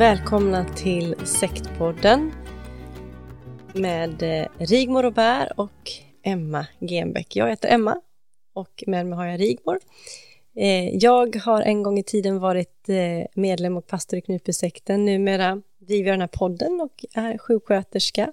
[0.00, 2.32] Välkomna till Sektpodden
[3.74, 5.90] med eh, Rigmor och Bär och
[6.22, 7.36] Emma Genbeck.
[7.36, 8.00] Jag heter Emma
[8.52, 9.78] och med mig har jag Rigmor.
[10.56, 15.04] Eh, jag har en gång i tiden varit eh, medlem och pastor i Knutbysekten.
[15.04, 18.32] Numera driver jag den här podden och är sjuksköterska.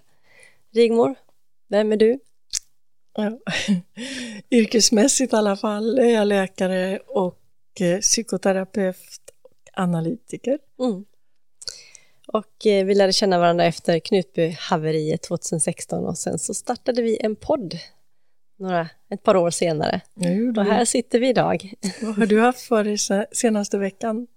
[0.73, 1.15] Rigmor,
[1.67, 2.19] vem är du?
[3.13, 3.39] Ja.
[4.51, 7.39] Yrkesmässigt i alla fall är jag läkare och
[8.01, 10.59] psykoterapeut och analytiker.
[10.79, 11.05] Mm.
[12.27, 17.35] Och eh, vi lärde känna varandra efter Knutby-haveriet 2016 och sen så startade vi en
[17.35, 17.79] podd
[18.59, 20.01] några, ett par år senare.
[20.57, 21.73] Och här sitter vi idag.
[22.01, 24.27] Vad har du haft för dig senaste veckan?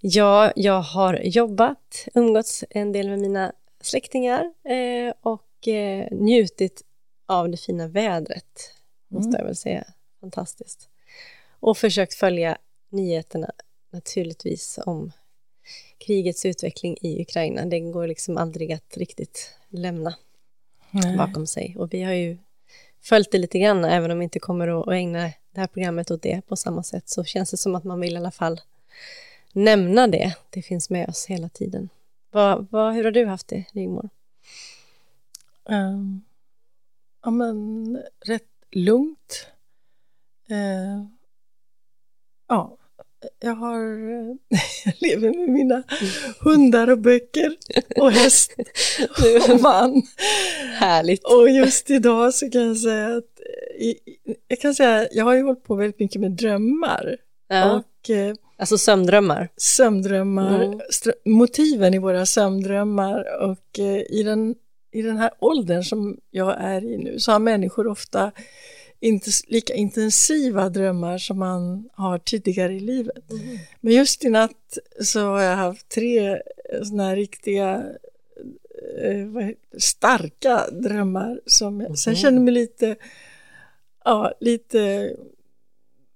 [0.00, 6.82] Ja, jag har jobbat, umgåtts en del med mina släktingar eh, och eh, njutit
[7.26, 8.74] av det fina vädret,
[9.08, 9.38] måste mm.
[9.38, 9.84] jag väl säga.
[10.20, 10.88] Fantastiskt.
[11.60, 12.58] Och försökt följa
[12.90, 13.50] nyheterna
[13.92, 15.12] naturligtvis om
[15.98, 17.66] krigets utveckling i Ukraina.
[17.66, 20.14] Det går liksom aldrig att riktigt lämna
[20.90, 21.16] Nej.
[21.16, 21.74] bakom sig.
[21.78, 22.38] Och vi har ju
[23.00, 26.22] följt det lite grann, även om vi inte kommer att ägna det här programmet åt
[26.22, 28.60] det på samma sätt, så känns det som att man vill i alla fall
[29.52, 30.36] nämna det.
[30.50, 31.88] Det finns med oss hela tiden.
[32.30, 34.08] Vad, vad, hur har du haft det, Rigmor?
[35.64, 36.24] Um,
[37.22, 39.46] ja, men rätt lugnt.
[40.50, 41.06] Uh,
[42.48, 42.76] ja,
[43.40, 43.78] jag har,
[44.84, 45.82] jag lever med mina
[46.40, 47.56] hundar och böcker
[47.96, 48.54] och häst
[49.48, 50.02] och man.
[50.74, 51.24] Härligt.
[51.24, 53.40] Och just idag så kan jag säga att,
[54.48, 57.16] jag kan säga, jag har ju hållit på väldigt mycket med drömmar.
[57.48, 57.76] Ja.
[57.76, 59.48] Och, eh, alltså sömndrömmar?
[59.56, 60.80] Sömndrömmar, mm.
[61.24, 64.54] motiven i våra sömndrömmar och eh, i den,
[64.92, 68.32] i den här åldern som jag är i nu så har människor ofta
[69.00, 73.30] inte lika intensiva drömmar som man har tidigare i livet.
[73.30, 73.58] Mm.
[73.80, 76.42] Men just i natt så har jag haft tre
[76.82, 77.84] sådana här riktiga
[79.02, 79.48] eh,
[79.78, 81.96] starka drömmar som mm.
[81.96, 82.96] sen kände mig lite,
[84.04, 85.12] ja, lite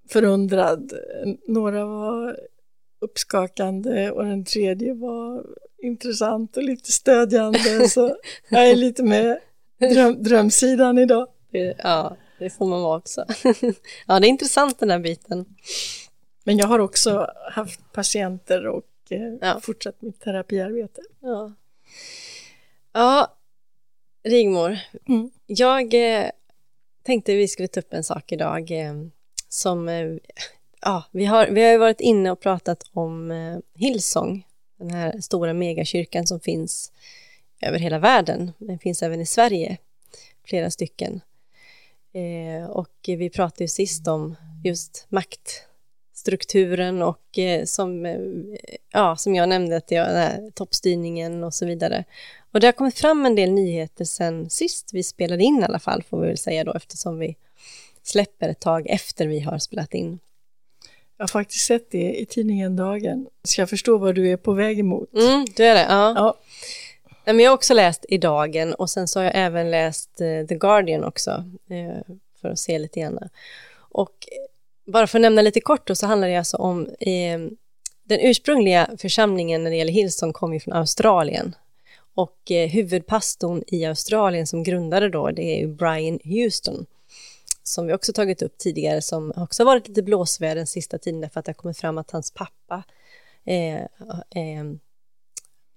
[0.09, 0.93] förundrad.
[1.47, 2.39] Några var
[3.01, 5.47] uppskakande och den tredje var
[5.83, 8.17] intressant och lite stödjande så
[8.49, 9.39] jag är lite med
[9.79, 11.29] dröm, drömsidan idag.
[11.79, 13.25] Ja, det får man vara också.
[14.07, 15.45] ja, det är intressant den här biten.
[16.45, 19.61] Men jag har också haft patienter och eh, ja.
[19.63, 21.03] fortsatt mitt terapiarbete.
[21.21, 21.53] Ja,
[22.93, 23.37] ja
[24.25, 24.79] Rigmor,
[25.09, 25.31] mm.
[25.47, 26.31] jag eh,
[27.03, 28.95] tänkte vi skulle ta upp en sak idag eh,
[29.49, 29.89] som,
[30.81, 34.47] ja, vi har, vi har varit inne och pratat om eh, Hillsong,
[34.79, 36.93] den här stora megakyrkan som finns
[37.63, 38.53] över hela världen.
[38.59, 39.77] Den finns även i Sverige,
[40.45, 41.21] flera stycken.
[42.15, 48.19] Eh, och vi pratade ju sist om just maktstrukturen och eh, som, eh,
[48.93, 52.05] ja, som jag nämnde, att jag, här, toppstyrningen och så vidare.
[52.53, 55.79] Och det har kommit fram en del nyheter sen sist vi spelade in i alla
[55.79, 57.37] fall, får vi väl säga då, eftersom vi
[58.03, 60.19] släpper ett tag efter vi har spelat in.
[61.17, 63.27] Jag har faktiskt sett det i tidningen Dagen.
[63.45, 65.15] Ska jag förstå vad du är på väg emot?
[65.15, 65.87] Mm, du är det?
[65.89, 66.13] Ja.
[66.17, 66.39] Ja,
[67.25, 70.21] Nej, men jag har också läst i Dagen och sen så har jag även läst
[70.21, 73.19] eh, The Guardian också eh, för att se lite grann.
[73.75, 74.29] Och
[74.85, 77.39] bara för att nämna lite kort då så handlar det alltså om eh,
[78.05, 81.55] den ursprungliga församlingen när det gäller Hillsong kom ju från Australien
[82.15, 86.87] och eh, huvudpastorn i Australien som grundade då det är ju Brian Houston
[87.63, 91.41] som vi också tagit upp tidigare som också varit lite blåsväder den sista tiden därför
[91.41, 92.83] att det har kommit fram att hans pappa
[93.45, 93.83] eh,
[94.31, 94.65] eh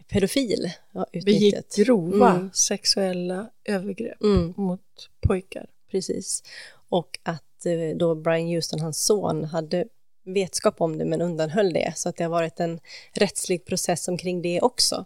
[0.07, 0.71] pedofil.
[0.91, 2.49] Ja, begick grova Mm.
[2.53, 4.81] sexuella övergrepp Mm, mot
[5.27, 5.65] pojkar.
[5.91, 6.43] precis.
[6.89, 9.85] Och att eh, då Brian Houston, hans son, hade
[10.25, 11.93] vetskap om det men undanhöll det.
[11.95, 12.79] Så att det har varit en
[13.13, 15.05] rättslig process omkring det också.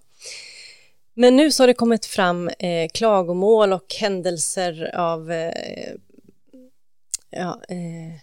[1.13, 5.93] Men nu så har det kommit fram eh, klagomål och händelser av eh,
[7.29, 8.19] ja, eh,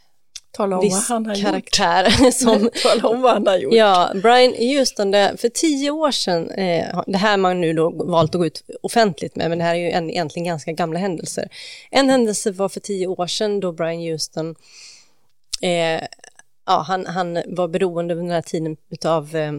[0.57, 1.45] Tala om vad viss han har gjort.
[1.45, 3.75] karaktär som Tala om vad han har gjort.
[3.75, 8.35] Ja, Brian Houston, det, för tio år sedan, eh, det här man nu då valt
[8.35, 11.49] att gå ut offentligt med, men det här är ju en, egentligen ganska gamla händelser.
[11.91, 14.55] En händelse var för tio år sedan då Brian Houston,
[15.63, 16.07] eh,
[16.67, 19.53] ja, han, han var beroende under den här tiden av eh,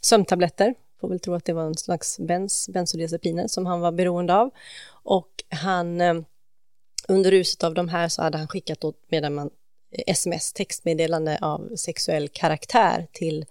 [0.00, 4.34] sömntabletter, får väl tro att det var en slags bens, bensodiazepiner som han var beroende
[4.34, 4.50] av.
[5.04, 6.14] Och han, eh,
[7.08, 9.50] under ruset av de här så hade han skickat åt medlemmar
[10.06, 13.44] sms, textmeddelande av sexuell karaktär till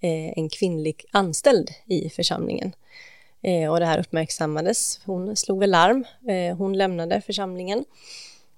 [0.00, 2.72] eh, en kvinnlig anställd i församlingen.
[3.42, 5.00] Eh, och det här uppmärksammades.
[5.04, 6.04] Hon slog väl larm.
[6.28, 7.84] Eh, hon lämnade församlingen.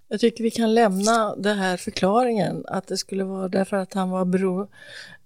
[0.09, 4.11] Jag tycker vi kan lämna den här förklaringen att det skulle vara därför att han
[4.11, 4.61] var bero,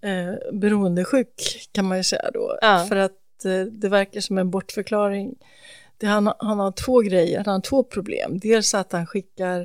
[0.01, 2.59] eh, beroendesjuk kan man ju säga då.
[2.61, 2.87] Ja.
[2.89, 5.35] För att eh, det verkar som en bortförklaring.
[5.99, 8.39] Det, han, han har två grejer, han har två problem.
[8.39, 9.61] Dels att han skickar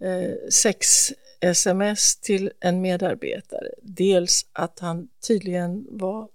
[0.00, 3.68] eh, sex sms till en medarbetare.
[3.82, 6.28] Dels att han tydligen var,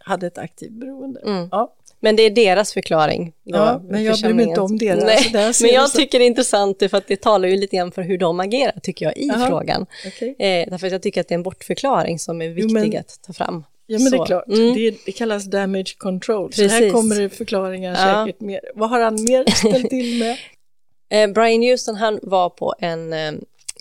[0.00, 1.20] hade ett aktivt beroende.
[1.20, 1.48] Mm.
[1.52, 1.74] Ja.
[2.00, 3.32] Men det är deras förklaring.
[3.44, 5.04] då, Ja, men jag bryr mig inte om deras.
[5.04, 7.76] Nej, Där men jag så- tycker det är intressant för att det talar ju lite
[7.76, 9.48] grann för hur de agerar, tycker jag, i Jaha.
[9.48, 9.86] frågan.
[10.06, 10.36] Okej.
[10.38, 13.20] Eh, därför att jag tycker att det är en bortförklaring som är viktig men- att
[13.22, 13.64] ta fram.
[13.86, 14.74] Ja men det är Så, klart, mm.
[14.74, 16.52] det, det kallas damage control.
[16.52, 16.92] Så här Precis.
[16.92, 18.24] kommer det förklaringar Ja.
[18.26, 18.60] säkert mer.
[18.74, 20.36] Vad har han mer ställt till med?
[21.10, 23.32] Eh, Brian Houston han var på en eh,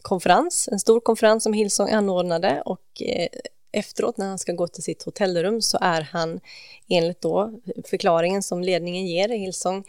[0.04, 3.28] konferens, en stor konferens som Hillsong anordnade och eh,
[3.72, 6.40] efteråt när han ska gå till sitt hotellrum så är han
[6.88, 9.84] enligt då förklaringen som ledningen ger i Hillsong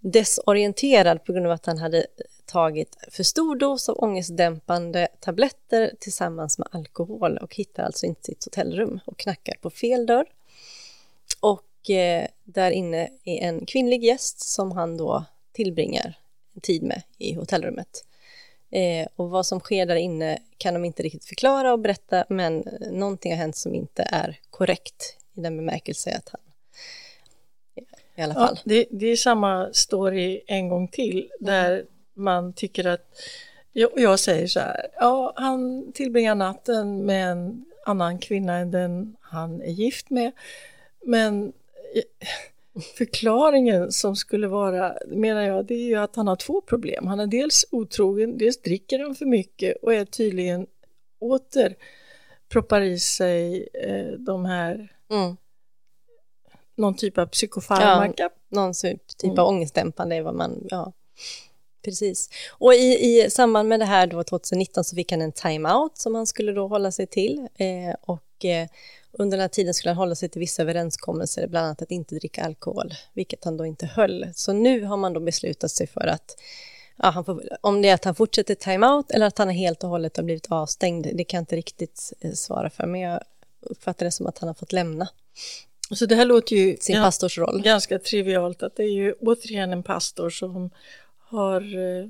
[0.00, 2.06] desorienterad på grund av att han hade
[2.46, 8.44] tagit för stor dos av ångestdämpande tabletter tillsammans med alkohol och hittar alltså inte sitt
[8.44, 10.26] hotellrum och knackar på fel dörr.
[11.40, 16.18] Och eh, där inne är en kvinnlig gäst som han då tillbringar
[16.62, 18.04] tid med i hotellrummet.
[18.76, 22.66] Eh, och vad som sker där inne kan de inte riktigt förklara och berätta, men
[22.66, 26.40] eh, någonting har hänt som inte är korrekt i den bemärkelse att han
[28.16, 28.58] i alla Ja, fall.
[28.64, 31.84] det, det är samma story en gång till där
[32.14, 33.06] man tycker att,
[33.72, 39.16] jag, jag säger så här, ja han tillbringar natten med en annan kvinna än den
[39.20, 40.32] han är gift med.
[41.04, 41.52] Men
[41.94, 42.28] eh,
[42.98, 47.06] förklaringen som skulle vara, menar jag, det är ju att han har två problem.
[47.06, 50.66] Han är dels otrogen, dels dricker han för mycket och är tydligen
[51.20, 51.74] åter
[52.48, 55.36] proppar i sig eh, de här, Mm.
[56.76, 58.30] någon typ av psykofarmaka.
[58.50, 59.38] Någon typ, typ Mm.
[59.38, 60.92] av ångestdämpande är vad man, ja.
[61.86, 62.30] Precis.
[62.50, 66.14] Och i, i samband med det här då 2019 så fick han en time-out som
[66.14, 67.48] han skulle då hålla sig till.
[67.54, 68.68] Eh, och eh,
[69.12, 72.14] under den här tiden skulle han hålla sig till vissa överenskommelser, bland annat att inte
[72.14, 74.26] dricka alkohol, vilket han då inte höll.
[74.34, 76.36] Så nu har man då beslutat sig för att
[76.96, 80.16] ja, får, om det är att han fortsätter time-out eller att han helt och hållet
[80.16, 83.20] har blivit avstängd, det kan jag inte riktigt eh, svara för, men jag
[83.60, 85.08] uppfattar det som att han har fått lämna
[85.94, 87.62] Så det här låter ju sin ja, pastorsroll.
[87.62, 90.70] ganska trivialt att det är ju återigen en pastor som
[91.28, 92.06] har eh,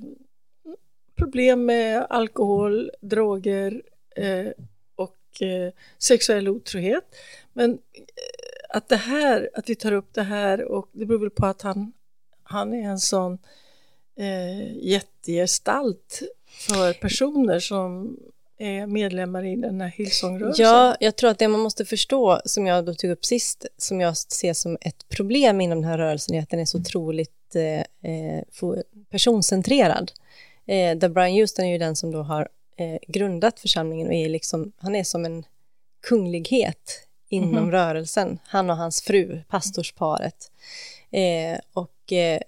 [1.16, 3.82] problem med alkohol, droger
[4.16, 4.46] eh,
[4.96, 7.04] och eh, sexuell otrohet.
[7.52, 7.78] Men
[8.68, 11.62] att det här, att vi tar upp det här och det beror väl på att
[11.62, 11.92] han,
[12.42, 13.38] han är en sån
[14.18, 16.22] eh, jättegestalt
[16.68, 18.16] för personer som
[18.58, 20.64] är medlemmar i den här Hillsong-rörelsen.
[20.66, 24.00] Ja, jag tror att det man måste förstå, som jag då tog upp sist, som
[24.00, 27.30] jag ser som ett problem inom den här rörelsen, är att den är så otroligt
[27.45, 27.45] eh, fo-
[29.10, 30.12] personcentrerad.
[30.66, 34.28] Eh, där Brian Houston är ju den som då har eh, grundat församlingen och är
[34.28, 35.44] liksom, han är som en
[36.02, 37.70] kunglighet inom Mhm.
[37.70, 38.38] rörelsen.
[38.44, 40.50] Han och hans fru, pastorsparet.
[41.10, 42.40] Eh, och eh,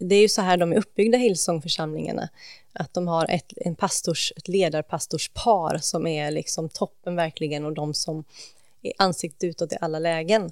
[0.00, 2.28] det är ju så här de är uppbyggda, Hillsongförsamlingarna.
[2.72, 7.94] Att de har ett, en pastors, ett ledarpastorspar som är liksom toppen verkligen och de
[7.94, 8.24] som
[8.82, 10.50] är ansiktet utåt i alla lägen.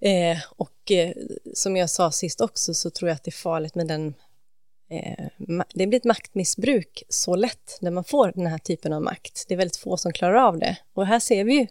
[0.00, 1.12] Eh, och eh,
[1.54, 4.14] som jag sa sist också så tror jag att det är farligt med den
[4.90, 5.26] eh,
[5.74, 9.44] det blir ett maktmissbruk så lätt när man får den här typen av makt.
[9.48, 10.76] Det är väldigt få som klarar av det.
[10.92, 11.66] Och här ser vi ju,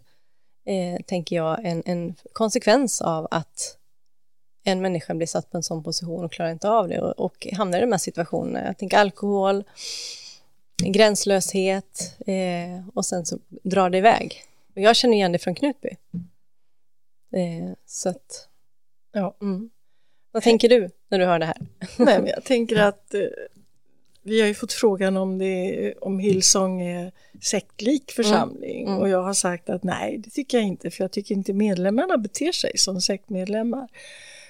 [0.73, 3.77] eh, tänker jag, en, en, konsekvens av att
[4.63, 7.47] en människa blir satt på en sån position och klarar inte av det och, och
[7.51, 8.65] hamnar i de här situationerna.
[8.65, 9.63] Jag tänker alkohol,
[10.83, 14.43] gränslöshet eh, och sen så drar det iväg.
[14.75, 15.89] Och jag känner igen det från Knutby.
[17.37, 18.49] Eh, så att,
[19.13, 19.37] ja.
[19.41, 19.69] Mm.
[20.31, 21.57] Vad tänker du när du hör det här?
[21.97, 23.21] Nej, jag tänker att eh,
[24.23, 28.93] vi har ju fått frågan om, det, om Hillsong är sektlik församling mm.
[28.93, 29.01] Mm.
[29.01, 32.17] och jag har sagt att nej, det tycker jag inte för jag tycker inte medlemmarna
[32.17, 33.87] beter sig som sektmedlemmar.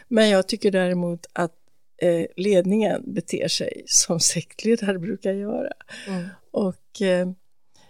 [0.07, 1.53] Men jag tycker däremot att
[2.01, 5.73] eh, ledningen beter sig som sektledare brukar göra.
[6.07, 6.27] Mm.
[6.51, 7.27] Och eh,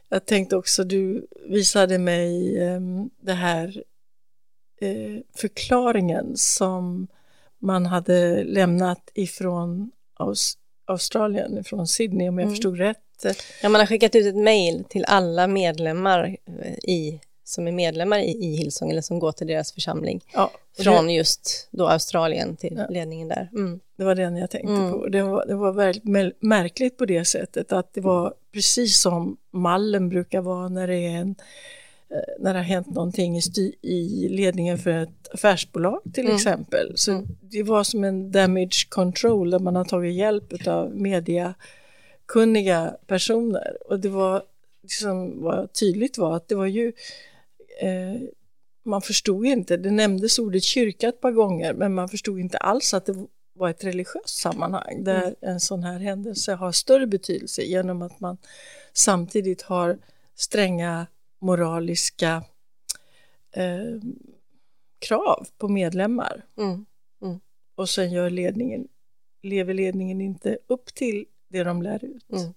[0.10, 2.82] jag tänkte också, du visade mig eh,
[3.22, 3.84] det här
[5.36, 7.08] förklaringen som
[7.60, 12.56] man hade lämnat ifrån Aus Australien, från Sydney om jag mm.
[12.56, 12.98] förstod rätt.
[13.62, 18.20] Ja, man har skickat ut ett mejl till alla medlemmar eh, i, som är medlemmar
[18.20, 20.22] i, i Hillsong eller som går till deras församling.
[20.34, 23.50] Ja, från det, just då Australien till ja, ledningen där.
[23.54, 23.80] Mm.
[23.98, 24.92] Det var den jag tänkte mm.
[24.92, 25.08] på.
[25.08, 30.10] Det var, det var väldigt märkligt på det sättet att det var precis som mallen
[30.10, 31.42] brukar vara när det är en Eh,
[32.40, 33.42] när det har hänt någonting i,
[33.82, 36.36] i ledningen för ett affärsbolag till mm.
[36.36, 36.94] exempel.
[36.96, 37.26] Så mm.
[37.42, 43.78] det var som en damage control där man har tagit hjälp av mediakunniga personer.
[43.90, 44.44] Och det var,
[44.82, 46.94] det som var tydligt var att det var ju
[47.82, 48.22] eh,
[48.86, 52.94] man förstod inte, det nämndes ordet kyrka ett par gånger men man förstod inte alls
[52.94, 55.36] att det var ett religiöst sammanhang där mm.
[55.42, 58.38] en sån här händelse har större betydelse genom att man
[58.94, 59.98] samtidigt har
[60.36, 61.08] stränga
[61.40, 62.44] moraliska
[63.56, 64.02] eh,
[65.00, 66.46] krav på medlemmar.
[66.58, 66.86] Mm.
[67.22, 67.40] Mm.
[67.76, 68.88] Och sen gör ledningen,
[69.44, 72.32] lever ledningen inte upp till det de lär ut.
[72.32, 72.54] Mm.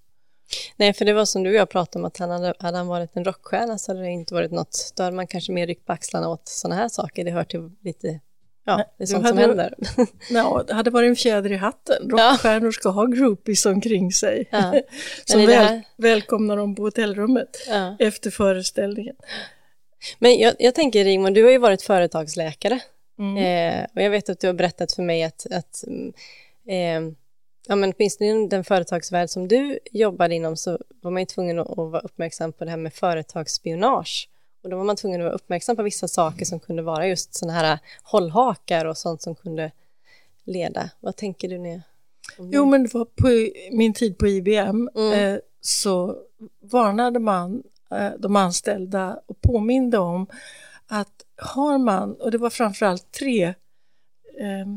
[0.75, 2.87] Nej, för det var som du och jag pratade om, att han hade, hade han
[2.87, 5.85] varit en rockstjärna så hade det inte varit något, då hade man kanske mer ryckt
[5.85, 8.19] på axlarna åt sådana här saker, det hör till lite
[8.77, 9.75] Ja, det är sånt hade, som händer.
[10.29, 12.09] Ja, det hade varit en fjäder i hatten.
[12.09, 14.47] Rockstjärnor ska ha groupies omkring sig.
[14.51, 14.73] Ja.
[15.25, 17.95] som väl, välkomnar dem på hotellrummet ja.
[17.99, 19.15] efter föreställningen.
[20.19, 22.79] Men jag, jag tänker Rigmor, du har ju varit företagsläkare.
[23.19, 23.37] Mm.
[23.37, 25.83] Eh, och jag vet att du har berättat för mig att, att
[26.67, 27.01] eh,
[27.67, 31.59] ja, men åtminstone inom den företagsvärld som du jobbade inom så var man ju tvungen
[31.59, 34.29] att, att vara uppmärksam på det här med företagsspionage.
[34.63, 37.33] Och då var man tvungen att vara uppmärksam på vissa saker som kunde vara just
[37.33, 39.71] sådana här hållhakar och sånt som kunde
[40.43, 40.89] leda.
[40.99, 41.81] Vad tänker du nu?
[42.37, 43.27] Jo, men det var på
[43.71, 45.13] min tid på IBM mm.
[45.13, 46.17] eh, så
[46.61, 50.27] varnade man eh, de anställda och påminde om
[50.87, 53.43] att har man, och det var framförallt tre,
[54.39, 54.67] eh,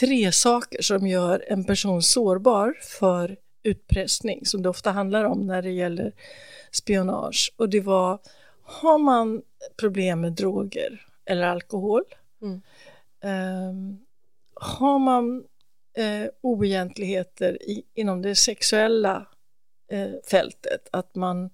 [0.00, 5.62] tre saker som gör en person sårbar för utpressning, som det ofta handlar om när
[5.62, 6.12] det gäller
[6.70, 7.52] spionage.
[7.56, 8.18] Och det var
[8.62, 9.42] har man
[9.76, 12.04] problem med droger eller alkohol,
[12.42, 12.62] mm.
[13.20, 13.98] eh,
[14.54, 15.44] har man
[15.96, 19.26] eh, oegentligheter i, inom det sexuella
[19.88, 21.50] eh, fältet, att man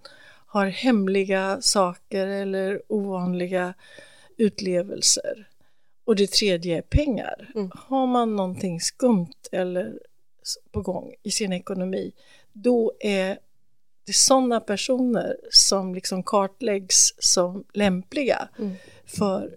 [0.46, 3.74] har hemliga saker eller ovanliga
[4.36, 5.48] utlevelser.
[6.04, 7.50] Och det tredje är pengar.
[7.54, 7.70] Mm.
[7.74, 9.98] Har man någonting skumt eller
[10.72, 12.12] på gång i sin ekonomi,
[12.52, 13.38] då är
[14.08, 18.74] det är sådana personer som liksom kartläggs som lämpliga mm.
[19.06, 19.56] för...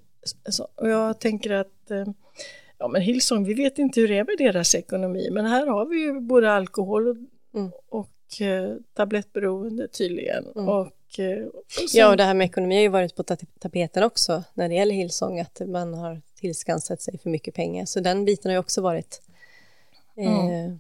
[0.76, 2.06] Och jag tänker att eh,
[2.78, 5.86] ja men Hillsong, vi vet inte hur det är med deras ekonomi, men här har
[5.86, 7.16] vi ju både alkohol och,
[7.54, 7.72] mm.
[7.90, 10.46] och eh, tablettberoende tydligen.
[10.56, 10.70] Mm.
[10.70, 11.64] Och, eh, och.
[11.94, 13.24] Ja, och det här med ekonomi har ju varit på
[13.60, 17.86] tapeten också när det gäller Hillsong, att man har tillskansat sig för mycket pengar.
[17.86, 19.22] Så den biten har ju också varit
[20.18, 20.74] eh,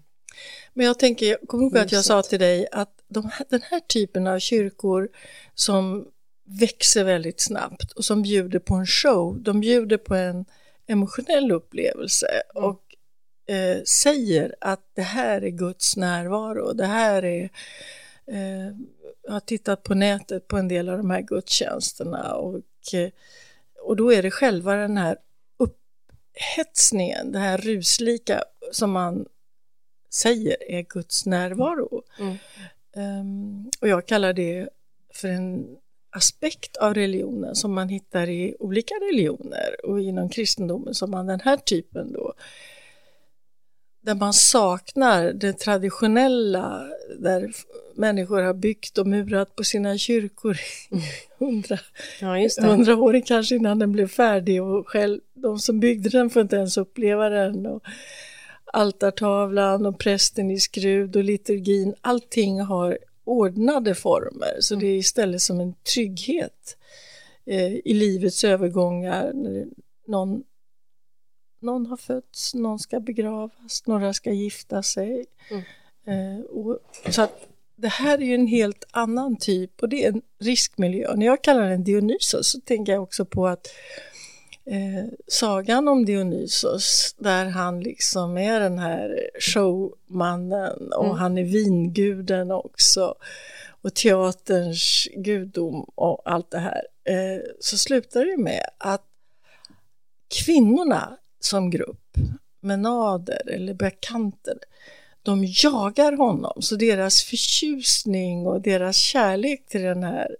[0.73, 3.61] men jag tänker, jag kommer ihåg att jag sa till dig att de här, den
[3.61, 5.09] här typen av kyrkor
[5.55, 6.07] som
[6.59, 10.45] växer väldigt snabbt och som bjuder på en show, de bjuder på en
[10.87, 12.65] emotionell upplevelse mm.
[12.65, 12.81] och
[13.55, 17.49] eh, säger att det här är Guds närvaro, det här är
[18.27, 18.75] eh,
[19.23, 22.61] jag har tittat på nätet på en del av de här gudstjänsterna och,
[22.93, 23.09] eh,
[23.81, 25.17] och då är det själva den här
[25.57, 29.25] upphetsningen, det här ruslika som man
[30.13, 32.03] säger är Guds närvaro.
[32.19, 32.37] Mm.
[32.95, 34.69] Um, och jag kallar det
[35.13, 35.77] för en
[36.09, 41.39] aspekt av religionen som man hittar i olika religioner och inom kristendomen som man den
[41.39, 42.33] här typen då
[44.01, 46.87] där man saknar det traditionella,
[47.19, 47.51] där
[47.95, 50.57] människor har byggt och murat på sina kyrkor
[50.91, 51.03] i
[51.39, 51.79] hundra,
[52.21, 56.41] Ja, hundra år kanske innan den blev färdig och själv, de som byggde den får
[56.41, 57.65] inte ens uppleva den.
[57.65, 57.83] Och
[58.73, 65.41] altartavlan och prästen i skrud och liturgin, allting har ordnade former så det är istället
[65.41, 66.77] som en trygghet
[67.45, 69.31] eh, i livets övergångar.
[69.33, 69.67] När
[70.07, 70.43] någon,
[71.61, 75.25] någon har fötts, någon ska begravas, några ska gifta sig.
[76.05, 80.09] Eh, och, så att det här är ju en helt annan typ och det är
[80.09, 81.15] en riskmiljö.
[81.15, 83.67] När jag kallar den Dionysos så tänker jag också på att
[84.65, 91.17] eh, sagan om Dionysos där han liksom är den här showmannen och Mm.
[91.17, 93.15] han är vinguden också
[93.81, 96.81] och teaterns gudom och allt det här.
[97.03, 99.05] Eh, så slutar det med att
[100.45, 102.17] kvinnorna som grupp,
[102.61, 104.57] menader eller bakanter,
[105.23, 106.61] de jagar honom.
[106.61, 110.35] Så deras förtjusning och deras kärlek till den här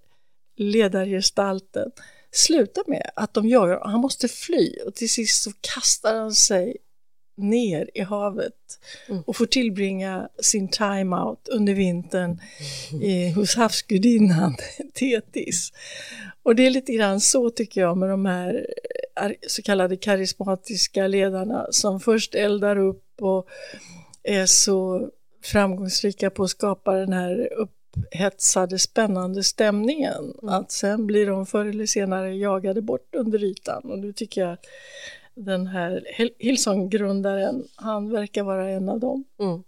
[0.55, 1.91] ledargestalten
[2.31, 3.91] slutar med att de jagar honom.
[3.91, 6.77] Han måste fly och till sist så kastar han sig
[7.37, 8.53] ner i havet
[9.25, 12.39] och får tillbringa sin time out under vintern
[13.03, 14.55] eh, hos havsgudinnan
[14.93, 15.71] Tetis.
[16.43, 18.67] Och det är lite grann så tycker jag med de här
[19.15, 23.47] ar- så kallade karismatiska ledarna som först eldar upp och
[24.23, 25.09] är så
[25.43, 27.49] framgångsrika på att skapa den här
[27.97, 30.33] upphetsade, spännande stämningen.
[30.43, 33.91] Att sen blir de förr eller senare jagade bort under ytan.
[33.91, 34.65] Och nu tycker jag att
[35.35, 39.23] den här Hil- Hillsong-grundaren, han verkar vara en av dem.
[39.39, 39.63] Mm.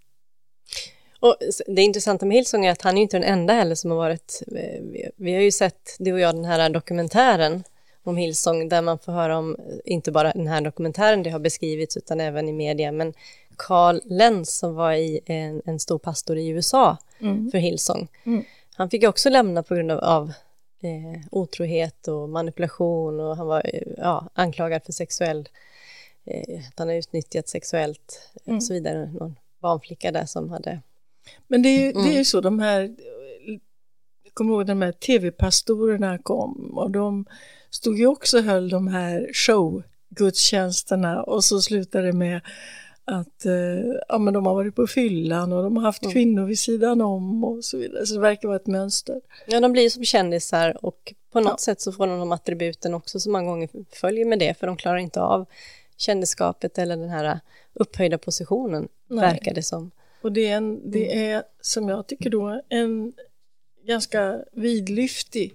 [1.20, 1.36] Och
[1.68, 4.44] det intressanta med Hillsong är att han är inte den enda heller som har varit...
[4.48, 7.64] eh, vi- Vi har ju sett, du och jag, den här dokumentären
[8.04, 11.40] om Hillsong där man får höra om, eh, inte bara den här dokumentären det har
[11.40, 13.14] beskrivits utan även i media, men
[13.58, 16.98] Carl Lenz som var i en, en stor pastor i USA
[17.52, 18.08] för Hillsong.
[18.24, 18.44] Mm.
[18.76, 20.30] Han fick också lämna på grund av, av
[20.82, 25.50] eh, otrohet och manipulation och han var eh, ja, anklagad för sexuell,
[26.26, 28.58] eh, att han har utnyttjat sexuellt Mm.
[28.58, 29.12] och så vidare.
[29.20, 30.80] Någon barnflicka där som hade
[31.48, 32.18] Men det är ju, det är Mm.
[32.18, 32.96] ju så, de här,
[34.24, 37.26] jag kommer ihåg de här tv-pastorerna kom och de
[37.70, 42.42] stod ju också och höll de här showgudstjänsterna och så slutade det med
[43.06, 43.54] att eh,
[44.10, 46.14] ja, men de har varit på fyllan och de har haft Mm.
[46.14, 48.06] kvinnor vid sidan om och så vidare.
[48.06, 49.22] Så det verkar vara ett mönster.
[49.48, 51.58] Ja, de blir som kändisar och på något Ja.
[51.58, 54.78] sätt så får de de attributen också som många gånger följer med det, för de
[54.78, 55.46] klarar inte av
[55.98, 57.40] kändisskapet eller den här
[57.74, 59.20] upphöjda positionen, Nej.
[59.22, 59.92] verkar det som.
[60.22, 60.92] Och det är, en, Mm.
[60.92, 63.14] det är som jag tycker då en
[63.88, 65.54] ganska vidlyftig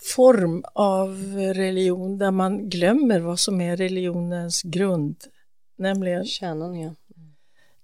[0.00, 1.16] form av
[1.54, 5.16] religion där man glömmer vad som är religionens grund.
[5.80, 6.94] Nämligen Kärnan, ja.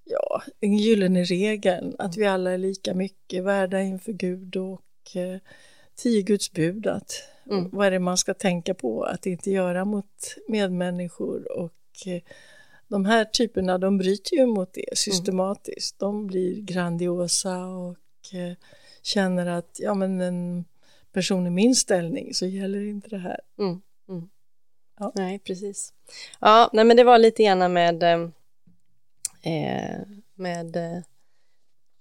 [0.05, 5.39] ja, den gyllene regeln att vi alla är lika mycket värda inför Gud och eh,
[5.95, 6.87] tio Guds bud.
[6.87, 7.13] Att,
[7.51, 7.71] Mm.
[7.73, 12.23] Vad är det man ska tänka på att inte göra mot medmänniskor och eh,
[12.89, 15.99] de här typerna de bryter ju mot det systematiskt.
[15.99, 18.57] De blir grandiosa och eh,
[19.03, 20.65] känner att ja men en
[21.13, 23.41] person i min ställning så gäller inte det här.
[23.59, 23.81] Mm.
[24.09, 24.29] Mm.
[24.99, 25.13] Ja.
[25.15, 25.93] Nej, precis.
[26.41, 28.29] Ja, nej, men det var lite grann med, eh,
[30.35, 30.99] med eh,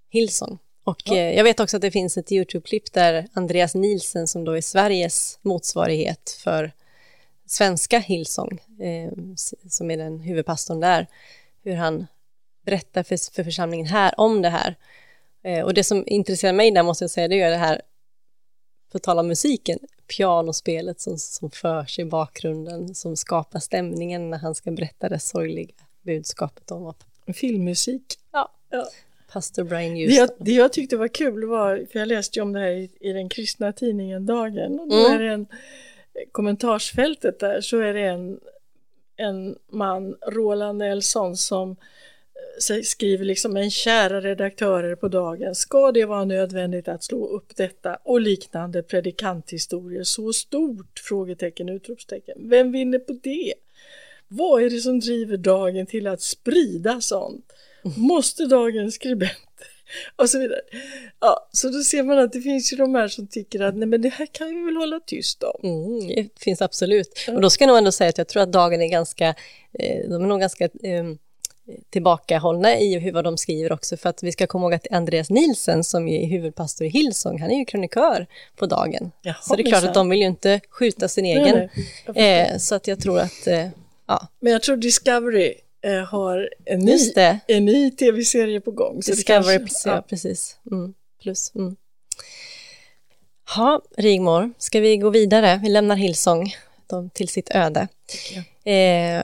[0.09, 0.57] Hillsong.
[0.83, 1.15] Och Ja.
[1.15, 4.61] eh, jag vet också att det finns ett YouTube-klipp där Andreas Nielsen, som då är
[4.61, 6.71] Sveriges motsvarighet för
[7.45, 9.11] svenska Hillsong, eh,
[9.69, 11.07] som är den huvudpastorn där,
[11.63, 12.07] hur han
[12.65, 14.75] berättar för, för församlingen här om det här.
[15.43, 17.81] Eh, och det som intresserar mig där måste jag säga, det är det här,
[18.95, 19.79] på tal om musiken,
[20.17, 25.73] pianospelet som, som förs i bakgrunden, som skapar stämningen när han ska berätta det sorgliga
[26.01, 27.05] budskapet om att
[27.35, 28.03] Filmmusik.
[28.31, 28.87] ja, Ja.
[29.31, 30.15] pastor Brian Det Houston.
[30.17, 32.89] jag, det jag tyckte var kul var, för jag läste ju om det här i,
[32.99, 35.11] i den kristna tidningen Dagen, och då Mm.
[35.13, 35.47] är det en
[36.31, 38.39] kommentarsfältet där så är det en,
[39.15, 41.75] en man, Roland Nelson, som
[42.83, 47.97] skriver liksom en kära redaktörer på Dagen, ska det vara nödvändigt att slå upp detta
[48.03, 50.99] och liknande predikanthistorier så stort?
[50.99, 52.49] Frågetecken, utropstecken.
[52.49, 53.53] Vem vinner på det?
[54.27, 57.53] Vad är det som driver Dagen till att sprida sånt?
[57.97, 59.67] Måste Dagens skribenter
[60.15, 60.61] och så vidare.
[61.19, 63.87] Ja, så då ser man att det finns ju de här som tycker att nej
[63.87, 65.59] men det här kan vi väl hålla tyst om.
[65.63, 67.25] Mm, det finns absolut.
[67.27, 69.27] Och då ska jag nog ändå säga att jag tror att Dagen är ganska,
[69.73, 71.03] eh, de är nog ganska eh,
[71.89, 75.29] tillbakahållna i hur vad de skriver också, för att vi ska komma ihåg att Andreas
[75.29, 79.11] Nielsen, som är huvudpastor i Hillsong, han är ju krönikör på Dagen.
[79.21, 81.69] Jaha, så det är klart att de vill ju inte skjuta sin egen.
[82.15, 82.41] nej.
[82.41, 83.67] Eh, så att jag tror att, eh,
[84.07, 87.13] ja, Men jag tror Discovery eh, har en ny,
[87.47, 88.99] en ny tv-serie på gång.
[88.99, 90.01] Discovery, kanske, ja.
[90.09, 90.57] precis.
[90.71, 91.51] Mm, plus.
[91.55, 91.75] Mm.
[93.55, 95.59] Ja, Rigmor, ska vi gå vidare?
[95.63, 96.55] Vi lämnar Hillsong
[97.13, 97.87] till sitt öde.
[98.63, 99.23] Eh,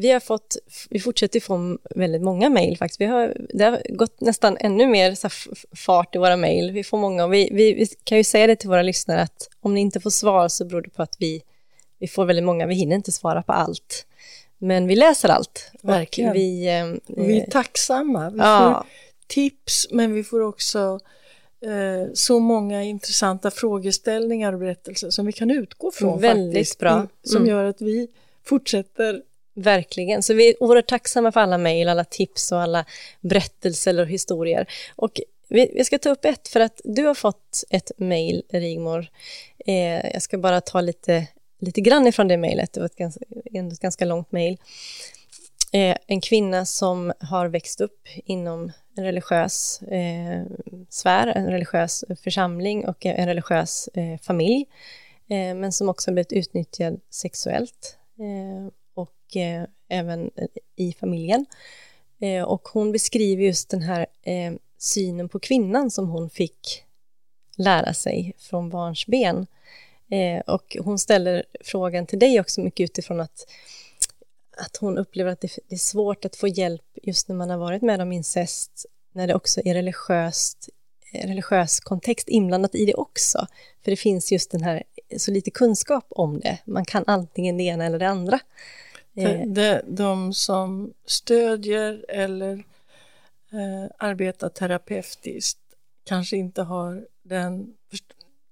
[0.00, 0.56] vi har fått,
[0.90, 3.00] vi fortsätter få väldigt många mejl faktiskt.
[3.00, 5.28] Vi har, det har gått nästan ännu mer så
[5.76, 6.70] fart i våra mejl.
[6.72, 9.74] Vi får många vi, vi, vi, kan ju säga det till våra lyssnare att om
[9.74, 11.42] ni inte får svar så beror det på att vi,
[11.98, 14.06] vi får väldigt många, vi hinner inte svara på allt.
[14.58, 15.70] Men vi läser allt.
[15.82, 16.32] Verkligen.
[16.32, 18.30] Vi, eh, vi är tacksamma.
[18.30, 18.58] Vi ja.
[18.58, 18.90] får
[19.26, 21.00] tips men vi får också
[21.64, 26.20] eh, så många intressanta frågeställningar och berättelser som vi kan utgå från.
[26.20, 26.92] Väldigt faktiskt, bra.
[26.92, 27.08] Mm.
[27.22, 28.08] Som gör att vi
[28.44, 29.22] fortsätter
[29.54, 32.84] Verkligen, så vi är oerhört tacksamma för alla mejl, alla tips och alla
[33.20, 34.66] berättelser och historier.
[34.96, 39.06] Och vi, vi, ska ta upp ett, för att du har fått ett mejl, Rigmor.
[39.66, 41.26] Eh, jag ska bara ta lite,
[41.60, 44.58] lite grann ifrån det mejlet, det var ett ganska, ett ganska långt mejl.
[45.72, 50.42] Eh, en kvinna som har växt upp inom en religiös eh,
[50.88, 54.66] sfär, en religiös församling och en religiös eh, familj,
[55.28, 58.72] eh, men som också blivit utnyttjad sexuellt eh,
[59.30, 60.30] och eh, även
[60.76, 61.46] i familjen.
[62.20, 66.84] Eh, och hon beskriver just den här eh, synen på kvinnan som hon fick
[67.56, 69.46] lära sig från barns ben.
[70.10, 73.46] Eh, och hon ställer frågan till dig också mycket utifrån att,
[74.56, 77.58] att hon upplever att det, det är svårt att få hjälp just när man har
[77.58, 80.68] varit med om incest, när det också är religiöst
[81.12, 83.46] eh, religiös kontext inblandat i det också.
[83.84, 84.82] För det finns just den här,
[85.16, 86.58] så lite kunskap om det.
[86.64, 88.40] Man kan antingen det ena eller det andra.
[89.16, 89.46] Eh.
[89.46, 92.52] De, de som stödjer eller
[93.52, 95.58] eh, arbetar terapeutiskt
[96.04, 97.74] kanske inte har den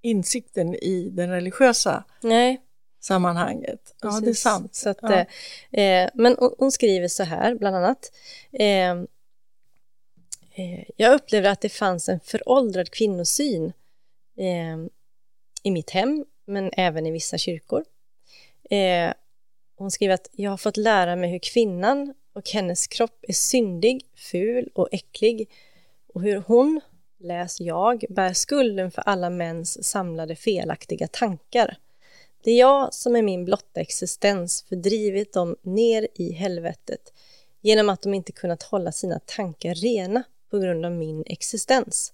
[0.03, 2.61] insikten i den religiösa Nej.
[3.01, 3.95] sammanhanget.
[4.03, 4.21] Precis.
[4.21, 4.75] Ja, det är sant.
[4.75, 5.27] Så att, ja.
[5.81, 8.13] eh, men hon skriver så här, bland annat.
[8.53, 8.91] Eh,
[10.55, 13.73] eh, jag upplevde att det fanns en föråldrad kvinnosyn
[14.37, 14.79] eh,
[15.63, 17.85] i mitt hem, men även i vissa kyrkor.
[18.71, 19.13] Eh,
[19.79, 24.07] hon skriver att jag har fått lära mig hur kvinnan och hennes kropp är syndig,
[24.15, 25.51] ful och äcklig
[26.15, 26.81] och hur hon,
[27.19, 31.77] läs jag, bär skulden för alla mäns samlade felaktiga tankar.
[32.45, 37.13] Det är jag som är min blotta existens fördrivit dem ner i helvetet
[37.61, 42.13] genom att de inte kunnat hålla sina tankar rena på grund av min existens.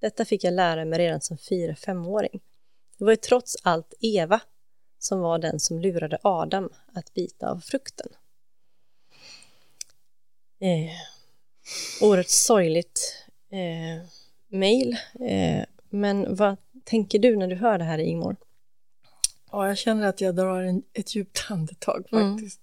[0.00, 2.40] Detta fick jag lära mig redan som fyra femåring.
[2.98, 4.40] Det var ju trots allt Eva
[4.98, 8.08] som var den som lurade Adam att bita av frukten.
[10.60, 10.90] Eh,
[12.00, 14.08] oerhört sorgligt eh,
[14.48, 14.96] mejl.
[15.20, 18.36] Eh, men vad tänker du när du hör det här, Ingmar?
[19.50, 22.32] Ja, jag känner att jag drar en, ett djupt andetag mm.
[22.32, 22.60] faktiskt.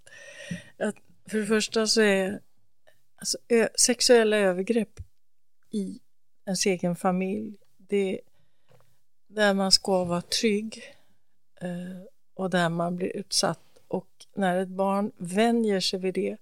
[0.50, 0.90] Mm.
[0.90, 0.96] Att
[1.32, 2.42] för det första så är
[3.16, 5.00] alltså, ö, sexuella övergrepp
[5.72, 6.00] i
[6.46, 8.20] ens egen familj, det
[9.28, 10.84] där man ska vara trygg
[11.62, 12.02] eh,
[12.36, 13.60] och där man blir utsatt.
[13.88, 16.38] Och när ett barn vänjer sig vid det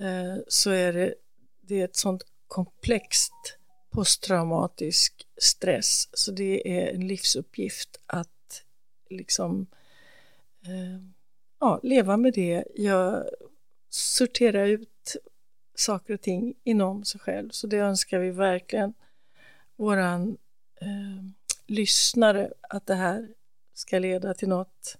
[0.00, 1.14] eh, så är det,
[1.60, 3.58] det är ett sånt komplext
[3.94, 8.62] posttraumatisk stress så det är en livsuppgift att
[9.10, 9.66] liksom
[10.66, 11.00] eh,
[11.60, 12.64] ja, leva med det.
[12.74, 13.24] Jag
[13.88, 15.16] sorterar ut
[15.74, 18.94] saker och ting inom sig själv så det önskar vi verkligen
[19.76, 20.36] våran
[20.80, 21.24] eh,
[21.66, 23.28] lyssnare att det här
[23.74, 24.96] ska leda till något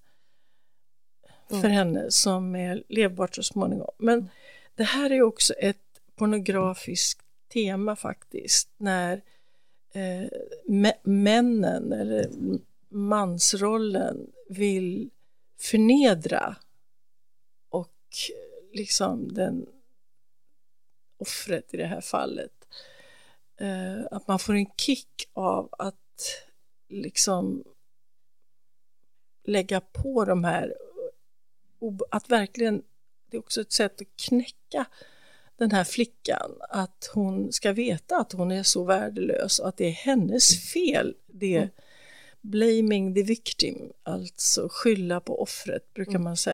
[1.50, 1.62] mm.
[1.62, 3.90] för henne som är levbart så småningom.
[3.98, 4.28] Men
[4.74, 7.20] det här är också ett pornografiskt
[7.52, 9.22] tema faktiskt, när
[9.92, 10.28] eh,
[11.02, 12.30] männen eller
[12.88, 15.10] mansrollen vill
[15.60, 16.56] förnedra
[17.68, 17.92] och
[18.72, 19.66] liksom den
[21.16, 22.52] offret i det här fallet.
[23.56, 26.44] Eh, att man får en kick av att
[26.88, 27.64] liksom
[29.44, 30.74] lägga på de här,
[32.10, 32.82] att verkligen,
[33.30, 34.86] det är också ett sätt att knäcka
[35.56, 39.86] den här flickan, att hon ska veta att hon är så värdelös och att det
[39.86, 41.14] är hennes fel.
[41.26, 41.70] Det är
[42.40, 46.53] blaming the victim, alltså skylla på offret brukar man säga.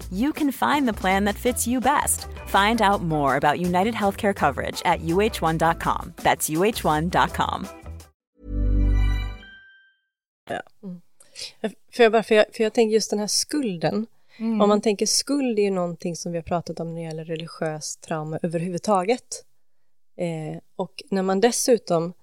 [0.11, 2.27] you can find the plan that fits you best.
[2.47, 6.13] Find out more about United Healthcare coverage at uh1.com.
[6.17, 7.67] That's uh1.com.
[11.91, 14.07] För jag, bara, för, jag, för jag tänker just den här skulden.
[14.39, 17.25] Om man tänker skuld är ju någonting som vi har pratat om när det gäller
[17.25, 19.45] religiös trauma överhuvudtaget.
[20.15, 22.13] Eh, och när man dessutom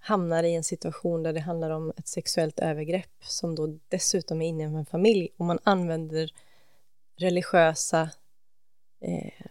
[0.00, 4.48] hamnar i en situation där det handlar om ett sexuellt övergrepp som då dessutom är
[4.48, 6.30] inne i en familj och man använder
[7.16, 8.10] religiösa
[9.00, 9.46] eh,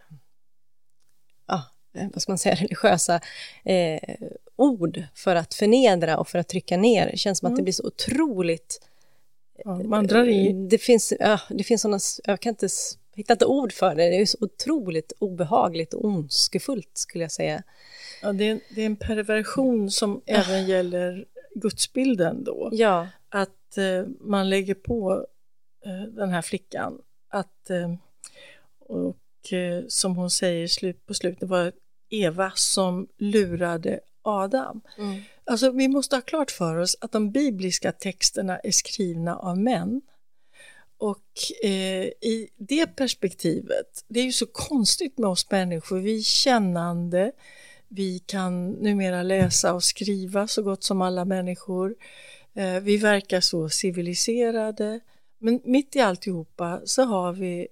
[1.47, 1.63] ja,
[1.95, 3.21] eh, vad ska man säga, religiösa
[3.65, 4.15] eh,
[4.56, 7.12] ord för att förnedra och för att trycka ner.
[7.12, 8.89] Det känns som att det blir så otroligt
[9.65, 10.67] Ja, man drar i.
[10.69, 12.67] det finns, ja, det finns sådana, jag kan inte,
[13.15, 17.63] hitta inte ord för det, det är så otroligt obehagligt och ondskefullt skulle jag säga.
[18.21, 22.69] Ja, det, är, det är en perversion som även gäller gudsbilden då.
[22.71, 25.26] Ja, Att eh, man lägger på
[25.86, 27.02] eh, den här flickan
[27.34, 27.93] att, eh,
[28.80, 31.72] och eh, som hon säger slut på slutet, var
[32.10, 34.82] Eva som lurade Adam.
[34.98, 35.22] Mm.
[35.46, 40.02] Alltså vi måste ha klart för oss att de bibliska texterna är skrivna av män.
[40.98, 46.22] Och eh, i det perspektivet, det är ju så konstigt med oss människor, vi är
[46.22, 47.32] kännande,
[47.88, 51.96] vi kan numera läsa och skriva så gott som alla människor.
[52.56, 55.00] Eh, vi verkar så civiliserade,
[55.44, 57.68] men mitt i alltihopa så har vi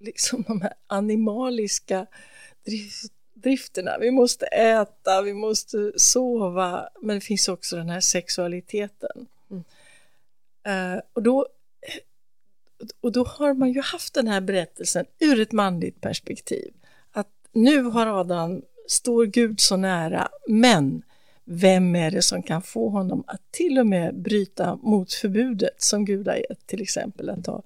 [0.00, 2.06] liksom de här animaliska
[2.64, 3.98] drift, drifterna.
[3.98, 9.26] Vi måste äta, vi måste sova, men det finns också den här sexualiteten.
[10.66, 11.46] Eh, och, då,
[13.00, 16.72] och då har man ju haft den här berättelsen ur ett manligt perspektiv.
[17.10, 21.02] Att nu har Adam, står Gud så nära, men
[21.44, 26.04] vem är det som kan få honom att till och med bryta mot förbudet som
[26.04, 27.62] Gud har gett, till exempel att ta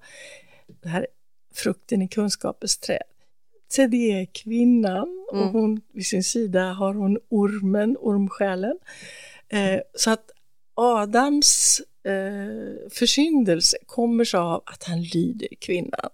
[0.81, 1.07] det här
[1.55, 3.03] frukten i kunskapens träd.
[3.67, 8.79] Så det är kvinnan och hon vid sin sida har hon ormen, ormsjälen.
[9.49, 10.31] Eh, så att
[10.75, 16.09] Adams eh, försyndelse kommer sig av att han lyder kvinnan.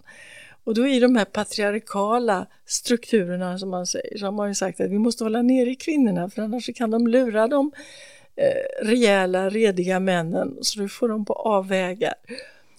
[0.63, 4.79] Och då i de här patriarkala strukturerna som man säger, så har man ju sagt
[4.81, 7.71] att vi måste hålla nere kvinnorna för annars kan de lura de
[8.35, 12.13] eh, rejäla, rediga männen så då får de på avvägar.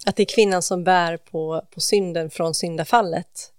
[0.07, 3.53] att det är kvinnan som bär på, på synden från syndafallet.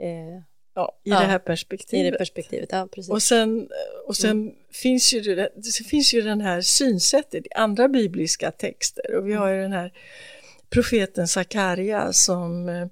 [0.00, 0.42] Eh,
[0.74, 2.12] Ja, I Ja, det här I perspektivet.
[2.12, 3.10] det perspektivet, ja precis.
[3.12, 3.68] Och sen,
[4.06, 9.14] och sen finns, ju det, det finns ju den här synsättet i andra bibliska texter
[9.14, 9.92] och vi har ju den här
[10.70, 12.86] profeten Sakaria som eh,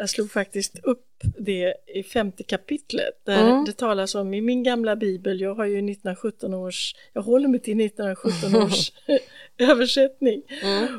[0.00, 1.06] jag slog faktiskt upp
[1.38, 3.64] det i femte kapitlet där Mm.
[3.64, 7.60] det talas om i min gamla bibel, jag har ju 1917 års, jag håller mig
[7.60, 8.92] till 1917 års
[9.58, 10.42] översättning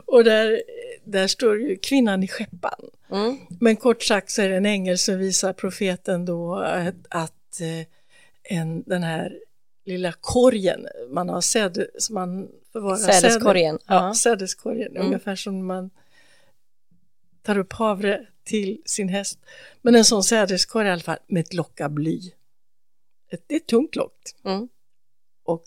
[0.06, 0.62] och där,
[1.04, 2.90] där står ju kvinnan i skeppan.
[3.12, 3.38] Mm.
[3.60, 8.58] Men kort sagt så är det en ängel som visar profeten då att, att eh,
[8.58, 9.34] en, den här
[9.86, 14.14] lilla korgen man har säd, som man förvarar Sädeskorgen, säde- Ja, ja.
[14.14, 15.06] sädeskorgen, Mm.
[15.06, 15.90] ungefär som man
[17.42, 19.40] tar upp havre till sin häst.
[19.82, 22.32] Men en sån sädeskorg i alla fall med ett lock av bly.
[23.30, 24.18] Det är ett tungt lock.
[24.46, 24.68] Mm.
[25.46, 25.66] Och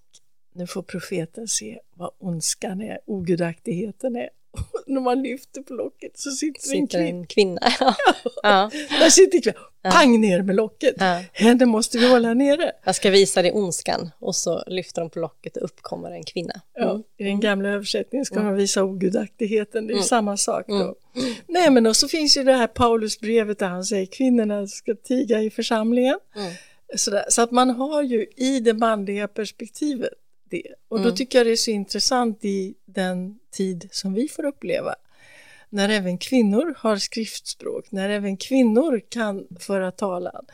[0.55, 4.29] nu får profeten se vad ondskan är, ogudaktigheten är.
[4.51, 7.19] Och när man lyfter på locket så sitter, det en Sitter kvinna.
[7.19, 7.61] en kvinna.
[8.43, 8.71] ja.
[9.01, 9.63] Där sitter kvinnan.
[9.93, 10.95] Pang ner med locket.
[10.99, 11.21] Ja.
[11.33, 12.73] Henne måste vi hålla nere.
[12.85, 16.25] Jag ska visa dig ondskan och så lyfter de på locket och upp kommer en
[16.25, 16.61] kvinna.
[16.75, 20.05] Ja, I den gamla översättningen ska man visa ogudaktigheten, det är Mm.
[20.05, 20.95] samma sak då.
[21.47, 25.43] Nej men och så finns ju det här Paulusbrevet där han säger kvinnorna ska tiga
[25.43, 26.19] i församlingen.
[26.37, 26.53] Mm.
[26.97, 27.25] Sådär.
[27.29, 30.09] Så att man har ju i det manliga perspektivet
[30.51, 30.63] det.
[30.89, 31.11] Och Mm.
[31.11, 34.95] då tycker jag det är så intressant i den tid som vi får uppleva.
[35.75, 40.45] När även kvinnor har skriftspråk, när även kvinnor kan föra talan.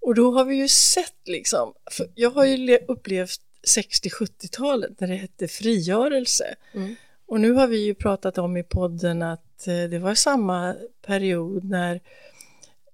[0.00, 1.74] Och då har vi ju sett liksom,
[2.14, 3.40] jag har ju le- upplevt
[3.76, 6.54] 60-70-talet när det hette frigörelse.
[6.74, 6.94] Mm.
[7.26, 11.64] Och nu har vi ju pratat om i podden att eh, det var samma period
[11.64, 12.00] när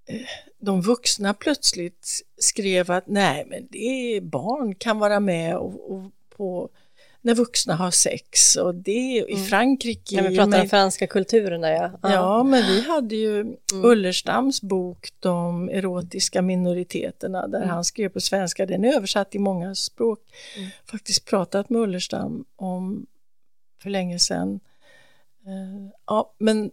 [0.06, 0.20] eh,
[0.58, 2.08] de vuxna plötsligt
[2.38, 6.70] skrev att nej men det är barn kan vara med och, och på
[7.26, 9.44] när vuxna har sex och det i mm.
[9.44, 10.22] Frankrike.
[10.22, 11.90] När vi pratar om franska kulturen där ja.
[12.02, 13.56] Ja, ja men vi hade ju mm.
[13.72, 17.68] Ullerstams bok De erotiska minoriteterna där mm.
[17.68, 20.18] han skrev på svenska, den är översatt i många språk.
[20.56, 20.68] Mm.
[20.90, 23.06] Faktiskt pratat med Ullerstam om
[23.82, 24.60] för länge sedan.
[25.46, 26.70] Uh, ja, men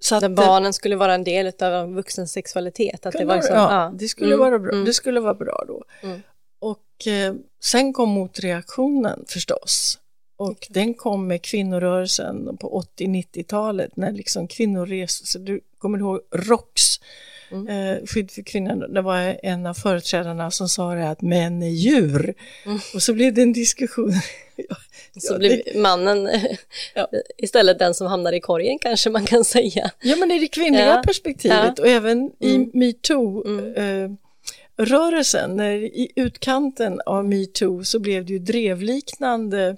[0.00, 3.06] så att, Där barnen skulle vara en del av vuxens sexualitet.
[3.06, 4.84] Att det, var liksom, ja, ja, det skulle, vara bra, mm.
[4.84, 5.84] det skulle vara bra då.
[6.02, 6.22] Mm.
[6.60, 9.98] Och eh, sen kom motreaktionen förstås.
[10.40, 15.38] Och den kom med kvinnorörelsen på 80-90-talet när liksom kvinnor reste.
[15.38, 17.00] Du kommer ihåg ROX,
[17.50, 17.68] mm.
[17.68, 18.88] eh, skydd för kvinnor.
[18.88, 22.34] Det var en av företrädarna som sa det att män är djur.
[22.66, 22.78] Mm.
[22.94, 24.12] Och så blev det en diskussion.
[25.18, 25.80] så ja, blir det...
[25.80, 26.30] mannen
[26.94, 27.08] ja.
[27.36, 29.90] istället den som hamnar i korgen kanske man kan säga.
[30.00, 31.02] Ja men i det kvinnliga ja.
[31.06, 32.70] perspektivet och även i mm.
[32.74, 33.46] metoo.
[33.46, 33.74] Mm.
[33.74, 34.10] Eh,
[34.80, 39.76] rörelsen, när i utkanten av metoo så blev det ju drevliknande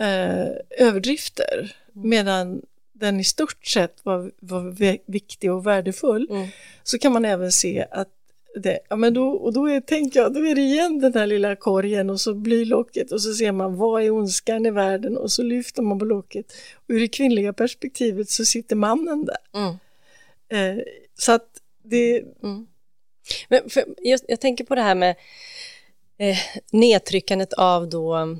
[0.00, 0.46] eh,
[0.78, 2.08] överdrifter mm.
[2.08, 4.76] medan den i stort sett var, var
[5.12, 6.48] viktig och värdefull mm.
[6.82, 8.08] så kan man även se att
[8.54, 11.26] det, ja men då, och då är, tänker jag, då är det igen den här
[11.26, 15.16] lilla korgen och så blir locket och så ser man vad är ondskan i världen
[15.16, 16.46] och så lyfter man på locket.
[16.74, 19.60] Och ur det kvinnliga perspektivet så sitter mannen där.
[19.60, 19.76] Mm.
[20.48, 20.84] Eh,
[21.18, 21.48] så att
[21.82, 22.66] det, mm.
[23.48, 25.16] Men för, just, jag tänker på det här med
[26.18, 26.36] eh,
[26.70, 28.36] nedtryckandet av då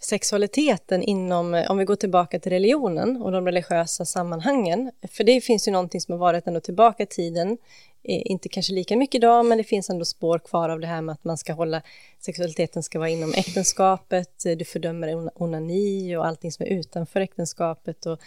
[0.00, 5.40] sexualiteten inom, eh, om vi går tillbaka till religionen och de religiösa sammanhangen, för det
[5.40, 7.58] finns ju någonting som har varit ändå tillbaka i tiden,
[8.04, 11.02] eh, inte kanske lika mycket idag, men det finns ändå spår kvar av det här
[11.02, 11.82] med att man ska hålla,
[12.20, 18.06] sexualiteten ska vara inom äktenskapet, eh, du fördömer onani och allting som är utanför äktenskapet
[18.06, 18.18] och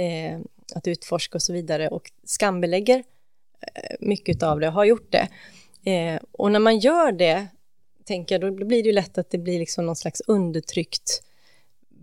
[0.00, 0.38] eh,
[0.74, 1.88] att utforska och så vidare.
[1.88, 3.04] Och skambelägger
[4.00, 5.28] mycket av det har gjort det.
[5.90, 7.46] Eh, och när man gör det,
[8.04, 11.22] tänker jag, då blir det ju lätt att det blir liksom någon slags undertryckt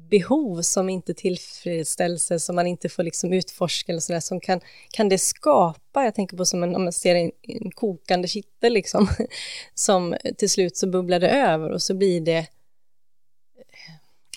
[0.10, 5.10] behov som inte tillfredsställelse, som man inte får liksom utforska eller sådär, som kan, kan
[5.10, 9.08] det skapa, jag tänker på som en, om man ser en, en kokande kittel liksom,
[9.74, 12.48] som till slut så bubblar det över och så blir det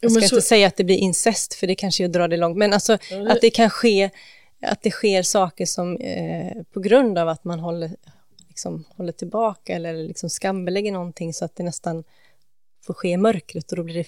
[0.00, 0.34] jag ska så...
[0.34, 2.72] inte säga att det blir incest, för det kanske är att dra det långt, men
[2.72, 3.32] alltså det...
[3.32, 4.10] att det kan ske
[4.62, 7.90] att det sker saker som eh, på grund av att man håller,
[8.48, 12.04] liksom, håller tillbaka eller liksom skambelägger någonting så att det nästan
[12.86, 14.06] får ske i mörkret och då blir det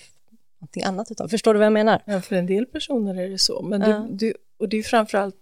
[0.58, 1.28] någonting annat utav.
[1.28, 2.02] Förstår du vad jag menar?
[2.06, 3.62] Ja, för en del personer är det så.
[3.62, 4.06] Men ja.
[4.10, 5.36] du, du, och det är framförallt,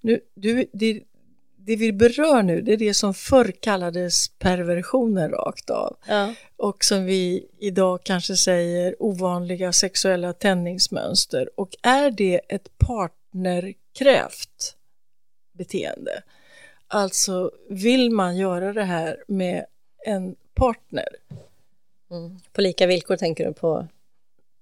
[0.00, 1.02] nu, du, det,
[1.56, 5.96] det vi berör nu, det är det som förr kallades perversioner rakt av.
[6.08, 6.34] Ja.
[6.56, 11.50] Och som vi idag kanske säger ovanliga sexuella tändningsmönster.
[11.56, 14.76] Och är det ett partner krävt
[15.52, 16.22] beteende.
[16.86, 19.64] Alltså vill man göra det här med
[20.06, 21.08] en partner.
[22.10, 22.40] Mm.
[22.52, 23.86] På lika villkor tänker du på?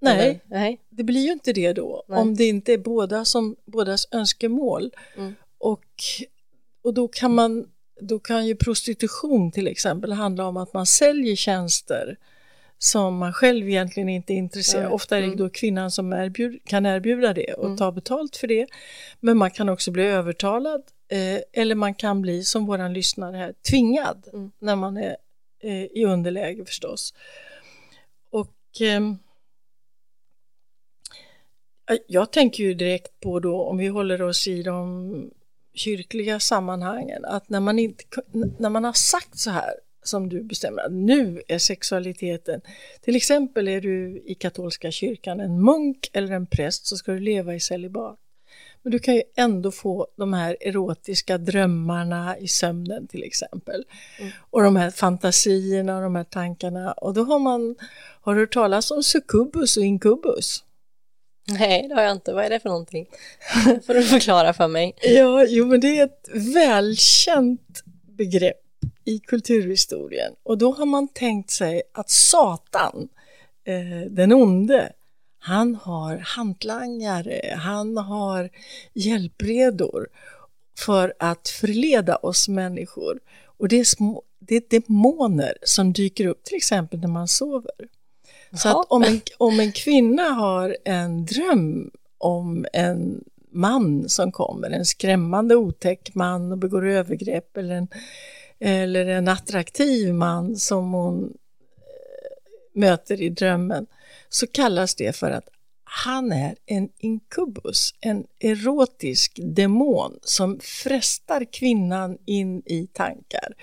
[0.01, 2.19] Nej, Nej, det blir ju inte det då Nej.
[2.19, 4.91] om det inte är båda som, bådas önskemål.
[5.17, 5.35] Mm.
[5.59, 6.05] Och,
[6.83, 7.69] och då kan man
[8.01, 12.17] då kan ju prostitution till exempel handla om att man säljer tjänster
[12.79, 14.93] som man själv egentligen inte är intresserad av.
[14.93, 15.39] Ofta är det mm.
[15.39, 17.77] då kvinnan som erbjud, kan erbjuda det och mm.
[17.77, 18.67] ta betalt för det.
[19.21, 23.55] Men man kan också bli övertalad eh, eller man kan bli, som våran lyssnare här,
[23.71, 24.51] tvingad mm.
[24.59, 25.17] när man är
[25.63, 27.15] eh, i underläge förstås.
[28.31, 29.01] Och eh,
[32.07, 35.31] jag tänker ju direkt på då, om vi håller oss i de
[35.75, 38.05] kyrkliga sammanhangen, att när man, inte,
[38.59, 39.75] när man har sagt så här
[40.09, 40.89] som du bestämmer.
[40.89, 42.61] Nu är sexualiteten,
[43.01, 47.21] till exempel är du i katolska kyrkan en munk eller en präst så ska du
[47.21, 48.19] leva i celibat.
[48.87, 53.85] Men du kan ju ändå få de här erotiska drömmarna i sömnen till exempel.
[54.19, 54.33] Mm.
[54.51, 56.93] Och de här fantasierna och de här tankarna.
[56.93, 57.77] Och då har man,
[58.21, 60.65] har du hört talas om succubus och incubus?
[61.49, 62.33] Nej, det har jag inte.
[62.33, 63.07] Vad är det för någonting?
[63.87, 64.95] får du förklara för mig.
[65.03, 67.83] Ja, jo men det är ett välkänt
[68.17, 68.66] begrepp
[69.05, 73.09] i kulturhistorien och då har man tänkt sig att Satan,
[73.65, 74.93] eh, den onde,
[75.39, 78.51] han har hantlangare, han har
[78.95, 80.09] hjälpredor
[80.79, 83.21] för att förleda oss människor.
[83.45, 87.71] Och det är, små, det är demoner som dyker upp till exempel när man sover.
[88.51, 88.59] Jaha.
[88.59, 94.71] Så att om en, om en kvinna har en dröm om en man som kommer,
[94.71, 97.89] en skrämmande otäck man och begår övergrepp eller en
[98.61, 101.31] eller en attraktiv man som hon eh,
[102.81, 103.87] möter i drömmen
[104.29, 105.49] så kallas det för att
[105.85, 113.55] han är en inkubus, en erotisk demon som frestar kvinnan in i tankar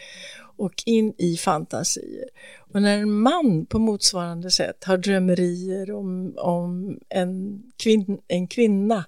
[0.57, 2.29] och in i fantasier.
[2.73, 9.05] Och när en man på motsvarande sätt har drömmerier om, om en, kvin, en kvinna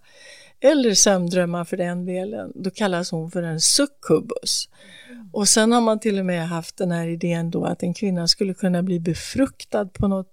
[0.60, 4.70] eller sömndrömmar för den delen, då kallas hon för en succubus.
[5.34, 8.28] Och sen har man till och med haft den här idén då att en kvinna
[8.28, 10.32] skulle kunna bli befruktad på något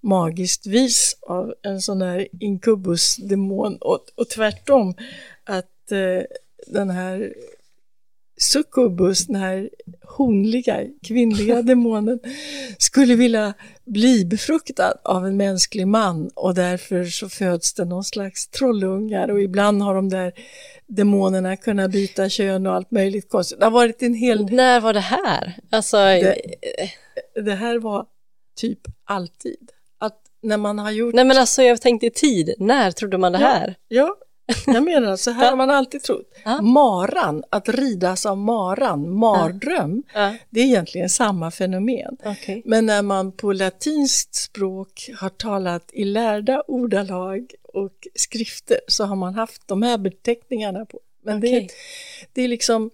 [0.00, 4.94] magiskt vis av en sån här inkubusdemon och, och tvärtom
[5.44, 6.22] att eh,
[6.66, 7.34] den här
[8.40, 9.70] succubus, den här
[10.02, 12.20] honliga kvinnliga demonen,
[12.78, 18.48] skulle vilja bli befruktad av en mänsklig man och därför så föds det någon slags
[18.48, 20.32] trollungar och ibland har de där
[20.86, 23.58] demonerna kunnat byta kön och allt möjligt konstigt.
[23.58, 24.52] Det har varit en hel...
[24.52, 25.54] När var det här?
[25.70, 25.96] Alltså...
[25.96, 26.36] Det,
[27.44, 28.06] det här var
[28.56, 29.70] typ alltid.
[29.98, 31.14] Att när man har gjort...
[31.14, 33.74] Nej men alltså jag tänkte i tid, när trodde man det här?
[33.88, 34.16] Ja,
[34.66, 36.32] jag menar, så här har man alltid trott.
[36.44, 36.62] Ja.
[36.62, 40.34] Maran, att ridas av maran, mardröm, ja.
[40.50, 42.16] det är egentligen samma fenomen.
[42.24, 42.62] Okay.
[42.64, 49.16] Men när man på latinskt språk har talat i lärda ordalag och skrifter så har
[49.16, 51.00] man haft de här beteckningarna på.
[51.24, 51.60] Men okay.
[51.60, 51.68] det,
[52.32, 52.90] det är liksom...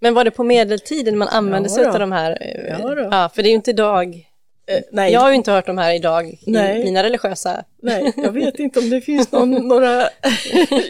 [0.00, 2.56] Men var det på medeltiden man använde ja, sig av de här?
[2.68, 3.08] Ja, då.
[3.10, 4.28] ja, för det är ju inte idag
[4.66, 5.12] Eh, nej.
[5.12, 6.80] Jag har ju inte hört de här idag nej.
[6.80, 7.64] i mina religiösa...
[7.82, 10.08] Nej, jag vet inte om det finns någon, några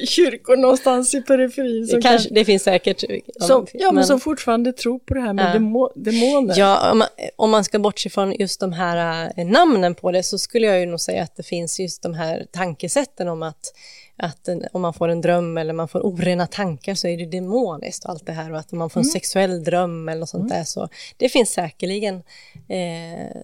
[0.06, 1.86] kyrkor någonstans i periferin.
[1.86, 3.04] Som det, kanske, kan, det finns säkert.
[3.40, 5.52] Som, ja, men, men, som fortfarande tror på det här med ja.
[5.52, 6.54] demo, demoner.
[6.58, 10.22] Ja, om man, om man ska bortse från just de här äh, namnen på det
[10.22, 13.72] så skulle jag ju nog säga att det finns just de här tankesätten om att
[14.16, 17.26] att en, om man får en dröm eller man får orena tankar så är det
[17.26, 19.12] demoniskt och allt det här och att om man får en mm.
[19.12, 20.58] sexuell dröm eller något sånt mm.
[20.58, 22.22] där så det finns säkerligen
[22.68, 23.40] eh,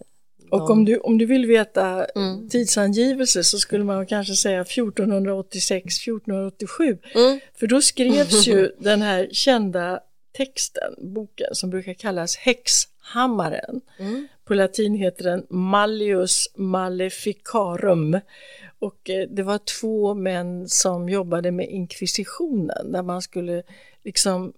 [0.50, 2.48] och om du, om du vill veta mm.
[2.48, 6.98] tidsangivelse så skulle man kanske säga 1486, 1487.
[7.14, 7.40] Mm.
[7.54, 10.00] För då skrevs ju den här kända
[10.32, 13.80] texten, boken, som brukar kallas Häxhammaren.
[13.98, 14.28] Mm.
[14.44, 18.20] På latin heter den Malleus Maleficarum.
[18.78, 23.62] Och eh, det var två män som jobbade med inkvisitionen där man skulle
[24.04, 24.52] liksom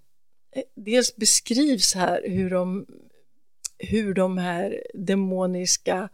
[0.55, 2.85] eh, Dels beskrivs här hur de
[3.83, 6.09] hur de här demoniska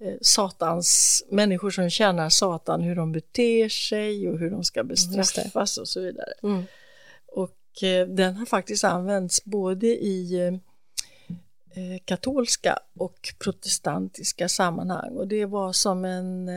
[0.00, 5.78] eh, satans, människor som tjänar satan, hur de beter sig och hur de ska bestraffas
[5.78, 6.32] och så vidare.
[6.42, 6.64] Mm.
[7.26, 10.46] Och eh, den har faktiskt använts både i
[11.74, 16.50] eh, katolska och protestantiska sammanhang och det var som en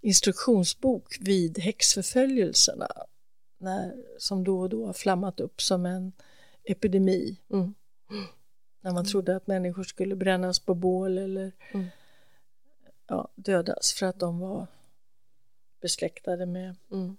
[0.00, 2.88] instruktionsbok vid häxförföljelserna
[3.58, 6.12] när, som då och då har flammat upp som en
[6.64, 7.36] epidemi.
[7.52, 7.74] Mm.
[8.80, 9.10] När man mm.
[9.10, 11.86] trodde att människor skulle brännas på bål eller mm.
[13.06, 14.66] ja, dödas för att de var
[15.80, 16.76] besläktade med.
[16.92, 17.16] Mm.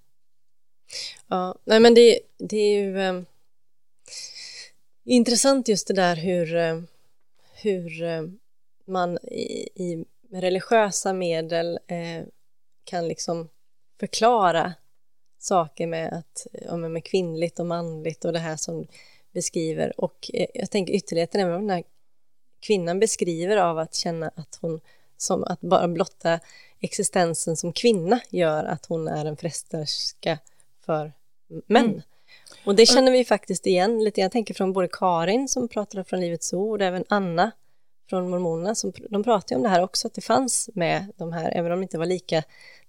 [1.27, 3.21] Ja, nej men det, det är ju eh,
[5.03, 6.81] intressant just det där hur, eh,
[7.53, 8.23] hur eh,
[8.85, 12.23] man i, i religiösa medel eh,
[12.83, 13.49] kan liksom
[13.99, 14.73] förklara
[15.39, 18.87] saker med, att, ja, med kvinnligt och manligt och det här som
[19.37, 21.83] beskriver och eh, jag tänker ytterligheten är vad den här
[22.59, 24.79] kvinnan beskriver av att känna att hon
[25.17, 26.39] som att bara blotta
[26.79, 30.39] existensen som kvinna gör att hon är en frestarska
[30.85, 31.13] för
[31.67, 31.85] män.
[31.85, 32.01] Mm.
[32.65, 34.21] Och det känner vi faktiskt igen lite.
[34.21, 37.51] Jag tänker från både Karin som pratade från Livets Ord, även Anna
[38.09, 41.51] från Mormonerna, som, de pratar om det här också, att det fanns med de här,
[41.55, 42.43] även om det inte var lika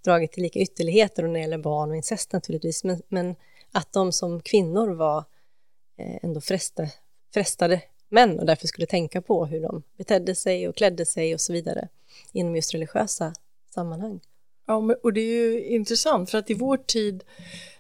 [0.05, 3.36] draget till lika ytterligheter när det gäller barn och incest naturligtvis, men, men
[3.72, 5.24] att de som kvinnor var
[5.99, 6.88] ändå fresta,
[7.34, 11.40] frestade män och därför skulle tänka på hur de betedde sig och klädde sig och
[11.40, 11.88] så vidare
[12.32, 13.34] inom just religiösa
[13.74, 14.20] sammanhang.
[14.66, 17.24] Ja, och det är ju intressant för att i vår tid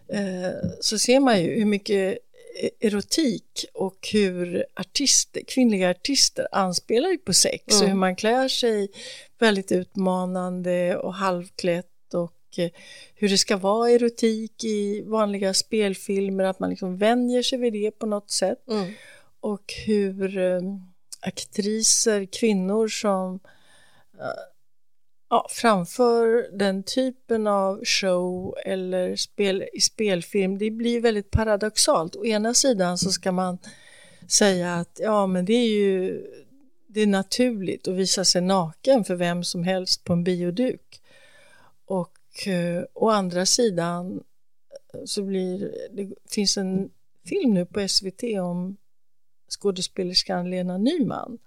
[0.08, 2.18] eh, så ser man ju hur mycket
[2.60, 7.82] e-, erotik och hur artister, kvinnliga artister anspelar på sex mm.
[7.82, 8.88] och hur man klär sig
[9.38, 11.86] väldigt utmanande och halvklätt
[12.48, 12.70] och Eh,
[13.14, 17.90] hur det ska vara erotik i vanliga spelfilmer, att man liksom vänjer sig vid det
[17.90, 18.68] på något sätt.
[18.70, 18.92] Mm.
[19.40, 20.60] Och hur eh,
[21.20, 23.40] aktriser, kvinnor som
[24.20, 24.26] eh,
[25.30, 32.16] ja, framför den typen av show eller spel, i spelfilm, det blir väldigt paradoxalt.
[32.16, 33.58] Å ena sidan så ska man
[34.28, 36.24] säga att ja, men det är ju
[36.90, 41.00] det är naturligt att visa sig naken för vem som helst på en bioduk.
[42.46, 44.20] Eh, å andra sidan
[44.94, 46.90] eh, så blir det finns en
[47.24, 48.76] film nu på SVT om
[49.48, 51.38] skådespelerskan Lena Nyman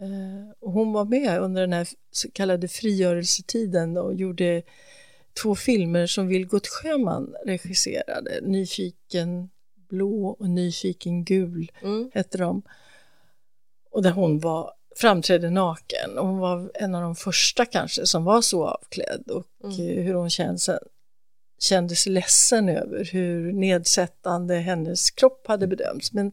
[0.00, 4.62] Eh, och hon var med under den här så kallade frigörelsetiden och gjorde
[5.42, 8.40] två filmer som Vilgot Sjöman regisserade.
[8.42, 9.50] Nyfiken
[9.88, 12.10] blå och Nyfiken gul Mm.
[12.14, 12.62] hette de.
[13.90, 16.18] Och där hon var, framträdde naken.
[16.18, 19.30] Och hon var en av de första kanske som var så avklädd.
[19.30, 20.78] Och eh, hur hon kände, sig-
[21.58, 26.12] kände sig ledsen över hur nedsättande hennes kropp hade bedömts.
[26.12, 26.32] Men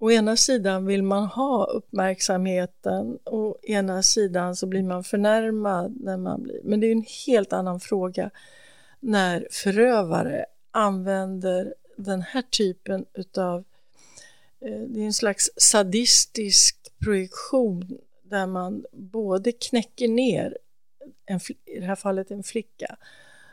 [0.00, 5.96] å ena sidan vill man ha uppmärksamheten och å ena sidan så blir man förnärmad
[6.00, 6.60] när man blir...
[6.64, 8.30] Men det är en helt annan fråga
[9.00, 13.64] när förövare använder den här typen utav
[14.60, 20.58] eh, det är en slags sadistisk projektion där man både knäcker ner,
[21.26, 22.96] en, i det här fallet en flicka,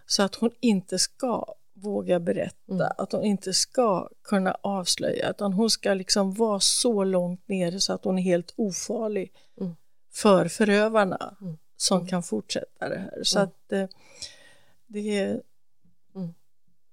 [0.05, 5.69] så att hon inte ska våga berätta, att hon inte ska kunna avslöja, utan hon
[5.69, 9.75] ska liksom vara så långt nere så att hon är helt ofarlig Mm.
[10.13, 11.57] för förövarna Mm.
[11.77, 13.23] som kan fortsätta det här.
[13.23, 13.47] Så Mm.
[13.49, 13.87] att eh,
[14.87, 15.41] det är
[16.15, 16.33] Mm.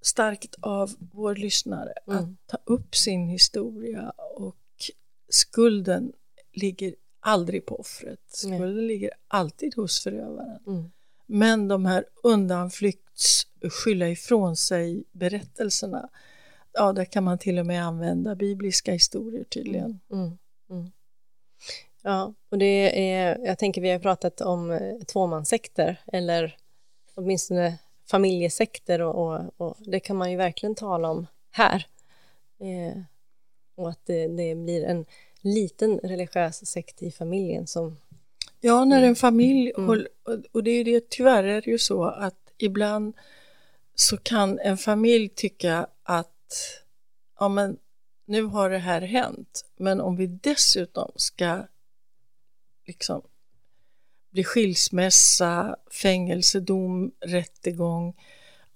[0.01, 2.17] starkt av vår lyssnare Mm.
[2.17, 4.55] att ta upp sin historia och
[5.29, 6.13] skulden
[6.53, 8.19] ligger aldrig på offret.
[8.45, 8.59] Nej.
[8.59, 10.59] Skulden ligger alltid hos förövaren.
[10.67, 10.91] Mm.
[11.25, 16.09] Men de här undanflykts skylla ifrån sig berättelserna,
[16.73, 19.99] ja, där kan man till och med använda bibliska historier tydligen.
[20.11, 20.37] Mm.
[20.69, 20.91] Mm.
[22.01, 26.57] Ja, och det är, jag tänker vi har pratat om eh, tvåmanssekter eller
[27.15, 27.77] åtminstone
[28.09, 31.87] familjesekter och, och, och det kan man ju verkligen tala om här.
[32.59, 33.01] Eh,
[33.75, 35.05] och att det, det blir en
[35.41, 37.97] liten religiös sekt i familjen som...
[38.61, 39.87] Ja, när en familj, Mm.
[39.87, 43.15] håll, och- och det är det, tyvärr är det ju så att ibland
[43.95, 46.53] så kan en familj tycka att
[47.39, 47.77] ja men
[48.25, 51.63] nu har det här hänt, men om vi dessutom ska
[52.87, 53.21] liksom
[54.31, 58.15] bli skilsmässa, fängelsedom, rättegång,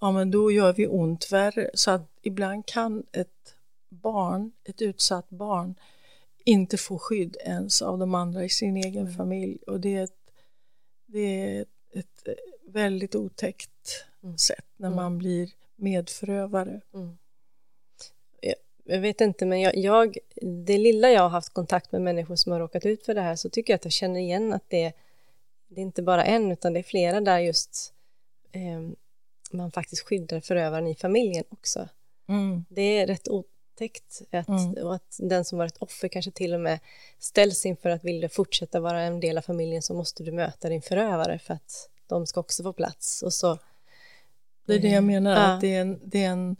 [0.00, 1.70] ja men då gör vi ont värre.
[1.74, 3.54] Så att ibland kan ett
[3.88, 5.74] barn, ett utsatt barn,
[6.44, 9.58] inte få skydd ens av de andra i sin egen familj.
[9.66, 10.30] Och det är ett,
[11.06, 11.60] det är
[11.92, 12.34] ett eh,
[12.72, 13.70] väldigt otäckt
[14.22, 14.38] Mm.
[14.38, 14.96] sätt när Mm.
[14.96, 16.80] man blir medförövare.
[16.94, 17.18] Mm.
[18.40, 20.18] Jag, jag vet inte, men jag, jag,
[20.66, 23.36] det lilla jag har haft kontakt med människor som har råkat ut för det här
[23.36, 24.92] så tycker jag att jag känner igen att det,
[25.68, 27.94] det är inte bara en utan det är flera där just
[28.52, 28.80] eh,
[29.52, 31.88] man faktiskt skyddar förövaren i familjen också.
[32.28, 32.64] Mm.
[32.68, 33.28] Det är rätt
[33.74, 34.72] otäckt att, Mm.
[34.86, 36.78] och att den som varit offer kanske till och med
[37.18, 40.68] ställs inför att vill du fortsätta vara en del av familjen så måste du möta
[40.68, 43.58] din förövare för att de ska också få plats och så
[44.66, 45.38] Det är det jag menar, Ja.
[45.54, 46.56] att det är, en, det, är en,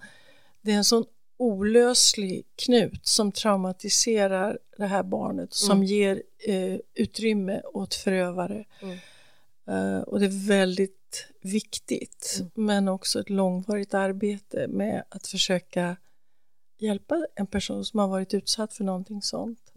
[0.63, 1.05] det är en sån
[1.37, 5.85] olöslig knut som traumatiserar det här barnet, som Mm.
[5.85, 8.65] ger eh, utrymme åt förövare.
[8.83, 8.99] Mm.
[9.69, 12.51] Eh, och det är väldigt viktigt, Mm.
[12.55, 15.97] men också ett långvarigt arbete med att försöka
[16.85, 19.73] hjälpa en person som har varit utsatt för någonting sånt.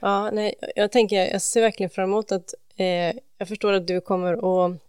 [0.00, 4.00] Ja, nej, jag tänker, jag ser verkligen fram emot att eh, jag förstår att du
[4.00, 4.80] kommer att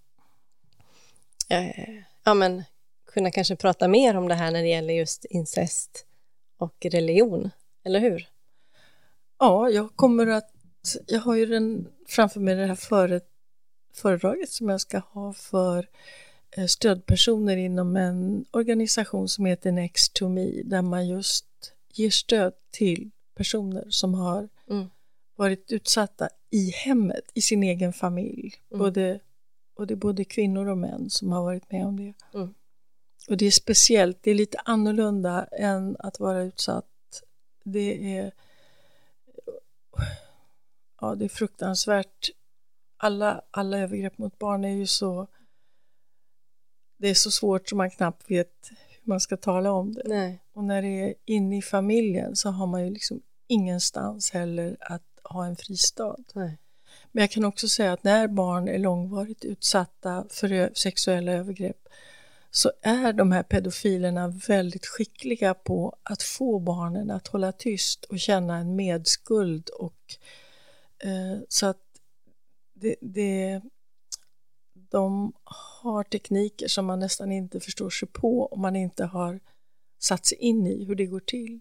[1.49, 2.63] eh, ja, men,
[3.05, 6.05] kunna kanske prata mer om det här när det gäller just incest
[6.57, 7.49] och religion,
[7.83, 8.29] eller hur?
[9.39, 10.51] Ja, jag kommer att...
[11.07, 13.21] Jag har ju den framför mig det här före,
[13.93, 15.87] föredraget som jag ska ha för
[16.67, 21.45] stödpersoner inom en organisation som heter Next to Me där man just
[21.93, 24.89] ger stöd till personer som har Mm.
[25.35, 28.53] varit utsatta i hemmet, i sin egen familj.
[28.71, 28.79] Mm.
[28.79, 29.19] Både,
[29.75, 32.13] och det är både kvinnor och män som har varit med om det.
[32.37, 32.53] Mm.
[33.29, 37.23] Och det är speciellt, det är lite annorlunda än att vara utsatt.
[37.63, 38.31] Det är,
[41.01, 42.29] ja, det är fruktansvärt.
[42.97, 45.27] Alla, alla övergrepp mot barn är ju så...
[46.99, 50.03] Det är så svårt som man knappt vet hur man ska tala om det.
[50.05, 50.43] Nej.
[50.53, 55.03] Och när det är inne i familjen så har man ju liksom ingenstans heller att
[55.23, 56.17] ha en fristad.
[56.33, 56.57] Nej.
[57.11, 61.87] Men jag kan också säga att när barn är långvarigt utsatta för sexuella övergrepp
[62.51, 68.19] så är de här pedofilerna väldigt skickliga på att få barnen att hålla tyst och
[68.19, 69.69] känna en medskuld.
[69.69, 70.15] Och,
[70.99, 71.81] eh, så att
[72.73, 73.61] det, det,
[74.89, 79.39] de har tekniker som man nästan inte förstår sig på om man inte har
[79.99, 81.59] satt sig in i hur det går till.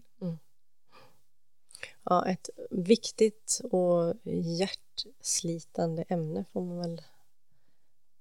[2.03, 7.01] Ja, ett viktigt och hjärtslitande ämne får man väl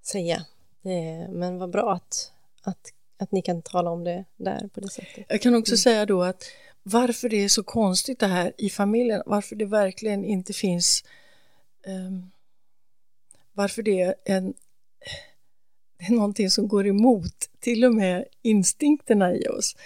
[0.03, 0.37] säga.
[0.83, 2.33] Eh, Men vad bra att,
[2.63, 5.27] att, att ni kan tala om det där på det sättet.
[5.29, 6.45] Jag kan också säga då att
[6.83, 11.05] varför det är så konstigt det här i familjen, varför det verkligen inte finns
[11.87, 12.31] um,
[13.53, 14.55] varför det är, en,
[15.99, 19.77] det är någonting som går emot till och med instinkterna i oss.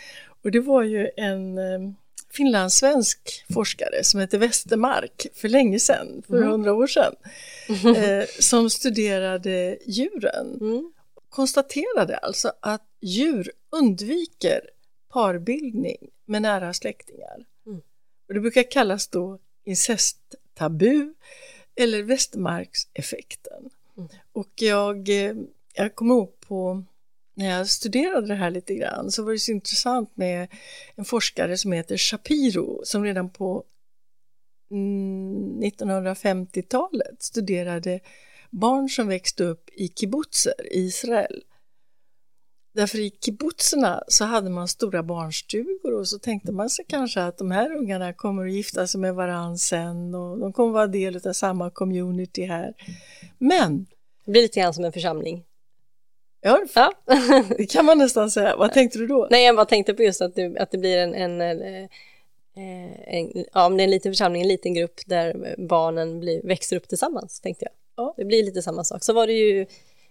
[0.44, 1.96] Och det var ju en um,
[2.32, 6.48] finlandssvensk forskare som heter Westermark för länge sedan, för mm.
[6.48, 6.82] hundra mm.
[6.82, 7.14] år sedan,
[7.96, 10.58] eh, som studerade djuren.
[10.60, 10.92] Mm.
[11.28, 14.60] Konstaterade alltså att djur undviker
[15.12, 17.44] parbildning med nära släktingar.
[17.66, 17.80] Mm.
[18.28, 21.14] Och det brukar kallas då incesttabu
[21.76, 23.70] eller Westermarkseffekten.
[23.97, 24.09] Mm.
[24.32, 25.34] Och jag, eh,
[25.74, 26.84] jag kommer ihåg på
[27.34, 30.49] när jag studerade det här lite grann så var det så intressant med
[30.95, 33.64] en forskare som heter Shapiro som redan på
[34.70, 38.01] mm, 1950-talet studerade
[38.51, 41.43] barn som växte upp i kibbutzer i Israel.
[42.75, 47.39] Därför i kibbutzerna så hade man stora barnstugor och så tänkte man sig kanske att
[47.39, 50.87] de här ungarna kommer att gifta sig med varandra sen och de kommer att vara
[50.87, 52.75] del av samma community här.
[53.39, 53.87] Men...
[54.25, 55.45] Det blir lite grann som en församling.
[56.41, 56.93] Ja, ja.
[57.59, 58.57] det kan man nästan säga.
[58.57, 59.29] Vad tänkte du då?
[59.31, 61.89] Nej, jag bara tänkte på just att, du, att det blir en, en, en, eh,
[63.14, 66.77] en, ja, om det är en liten församling, en liten grupp där barnen blir, växer
[66.77, 67.73] upp tillsammans, tänkte jag.
[67.97, 68.14] Ja.
[68.16, 69.05] Det blir lite samma sak.
[69.05, 69.66] Så var det ju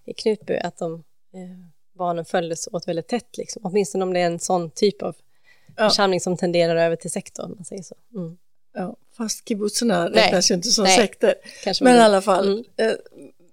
[0.05, 0.93] i Knutby att de,
[1.33, 1.70] eh,
[2.01, 3.61] barnen följdes åt väldigt tätt, liksom.
[3.65, 5.15] åtminstone om det är en sån typ av
[5.77, 5.89] ja.
[5.89, 7.95] församling som tenderar över till sektor, om man säger så.
[8.15, 8.37] Mm.
[8.73, 10.97] Ja, fast kibbutzerna räknas ju inte som Nej.
[10.97, 11.35] sekter.
[11.81, 12.63] Men i alla fall, mm.
[12.77, 12.97] eh,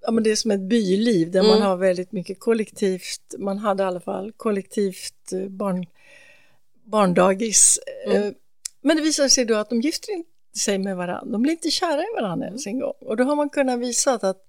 [0.00, 1.50] ja, men det är som ett byliv där mm.
[1.50, 5.86] man har väldigt mycket kollektivt, man hade i alla fall kollektivt eh, barn,
[6.84, 7.80] barndagis.
[8.06, 8.22] Mm.
[8.22, 8.32] Eh,
[8.80, 11.70] men det visar sig då att de gifter inte sig med varandra, de blir inte
[11.70, 12.94] kära i varandra ens en gång.
[13.00, 14.46] Och då har man kunnat visa att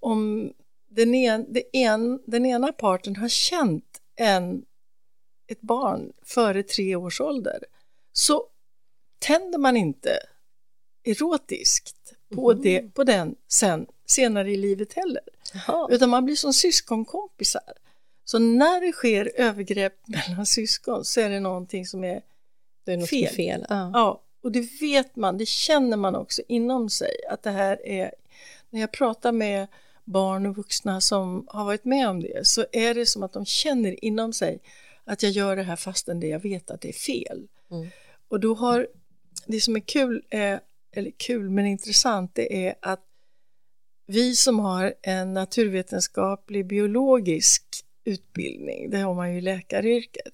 [0.00, 0.52] om
[0.94, 4.64] den, en, en, den ena parten har känt en,
[5.46, 7.64] ett barn före tre års ålder
[8.12, 8.46] så
[9.18, 10.18] tänder man inte
[11.04, 12.62] erotiskt på, mm.
[12.62, 15.22] det, på den sen senare i livet heller.
[15.54, 15.88] Jaha.
[15.90, 17.72] Utan man blir som syskonkompisar.
[18.24, 22.22] Så när det sker övergrepp mellan syskon så är det någonting som är,
[22.84, 23.34] det är något fel.
[23.34, 23.66] fel.
[23.68, 23.90] Ja.
[23.94, 24.22] ja.
[24.42, 28.14] och det vet man, det känner man också inom sig att det här är,
[28.70, 29.66] när jag pratar med
[30.04, 33.46] barn och vuxna som har varit med om det så är det som att de
[33.46, 34.60] känner inom sig
[35.04, 37.48] att jag gör det här fastän det jag vet att det är fel.
[37.70, 37.88] Mm.
[38.28, 38.88] Och då har,
[39.46, 40.60] det som är kul, är,
[40.92, 43.04] eller kul men intressant, det är att
[44.06, 47.64] vi som har en naturvetenskaplig biologisk
[48.04, 50.32] utbildning, det har man ju i läkaryrket,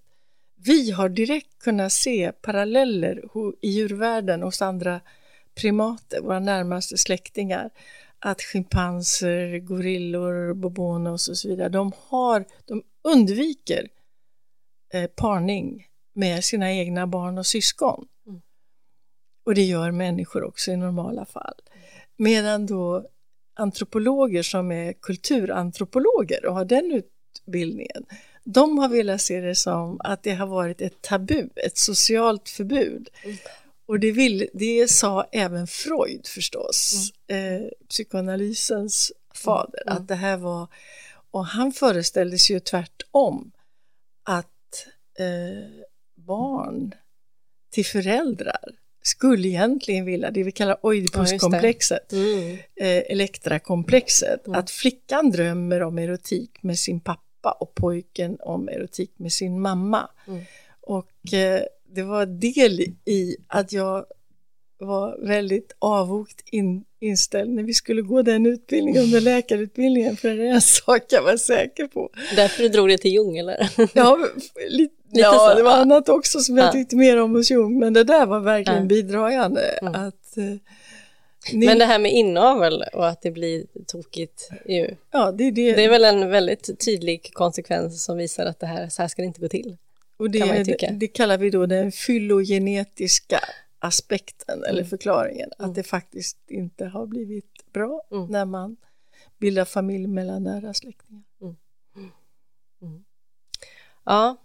[0.56, 3.24] vi har direkt kunnat se paralleller
[3.60, 5.00] i djurvärlden hos andra
[5.54, 7.70] primater, våra närmaste släktingar,
[8.20, 13.88] att schimpanser, gorillor, bobonos och så vidare, de, har, de undviker
[14.92, 18.06] eh, parning med sina egna barn och syskon.
[18.26, 18.40] Mm.
[19.44, 21.54] Och det gör människor också i normala fall.
[22.16, 23.06] Medan då
[23.54, 28.06] antropologer som är kulturantropologer och har den utbildningen,
[28.44, 33.08] de har velat se det som att det har varit ett tabu, ett socialt förbud.
[33.24, 33.36] Mm.
[33.90, 37.62] Och det, vill, det sa även Freud förstås, mm.
[37.62, 39.96] eh, psykoanalysens fader, mm.
[39.96, 40.66] att det här var,
[41.30, 43.52] och han föreställde sig ju tvärtom,
[44.22, 44.86] att
[45.18, 45.84] eh,
[46.14, 46.94] barn
[47.70, 48.64] till föräldrar
[49.02, 52.58] skulle egentligen vilja, det vi kallar Oidipuskomplexet, ja, mm.
[52.76, 54.58] eh, Elektrakomplexet, mm.
[54.58, 60.10] att flickan drömmer om erotik med sin pappa och pojken om erotik med sin mamma.
[60.26, 60.44] Mm.
[60.80, 61.62] Och eh,
[61.94, 64.04] det var del i att jag
[64.78, 70.48] var väldigt avvokt in, inställd när vi skulle gå den utbildningen under läkarutbildningen, för det
[70.48, 72.10] är en sak jag var säker på.
[72.36, 73.70] Därför du drog det till Jung eller?
[73.94, 74.18] Ja,
[74.68, 78.04] lite, ja det var annat också som jag tyckte mer om hos Jung, men det
[78.04, 79.62] där var verkligen bidragande.
[79.62, 79.94] Mm.
[79.94, 80.44] Att, eh,
[81.52, 81.66] ni...
[81.66, 84.94] Men det här med inavel och att det blir tokigt, ju.
[85.10, 85.72] Ja, det, det...
[85.72, 89.22] det är väl en väldigt tydlig konsekvens som visar att det här, så här ska
[89.22, 89.76] det inte gå till.
[90.20, 93.40] Och det, det, det, kallar vi då den fylogenetiska
[93.78, 94.70] aspekten mm.
[94.70, 95.70] eller förklaringen, mm.
[95.70, 98.26] att det faktiskt inte har blivit bra mm.
[98.26, 98.76] när man
[99.38, 101.22] bildar familj mellan nära släktingar.
[101.42, 101.56] Mm.
[102.82, 103.04] Mm.
[104.04, 104.36] Ja,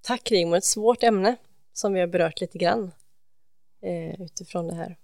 [0.00, 1.36] tack Rigmor, ett svårt ämne
[1.72, 2.90] som vi har berört lite grann
[3.82, 4.96] eh, utifrån det här.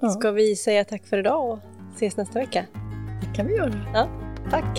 [0.00, 0.10] Ja.
[0.10, 1.58] Ska vi säga tack för idag och
[1.94, 2.66] ses nästa vecka?
[3.20, 3.90] Det kan vi göra.
[3.94, 4.08] Ja,
[4.50, 4.78] tack.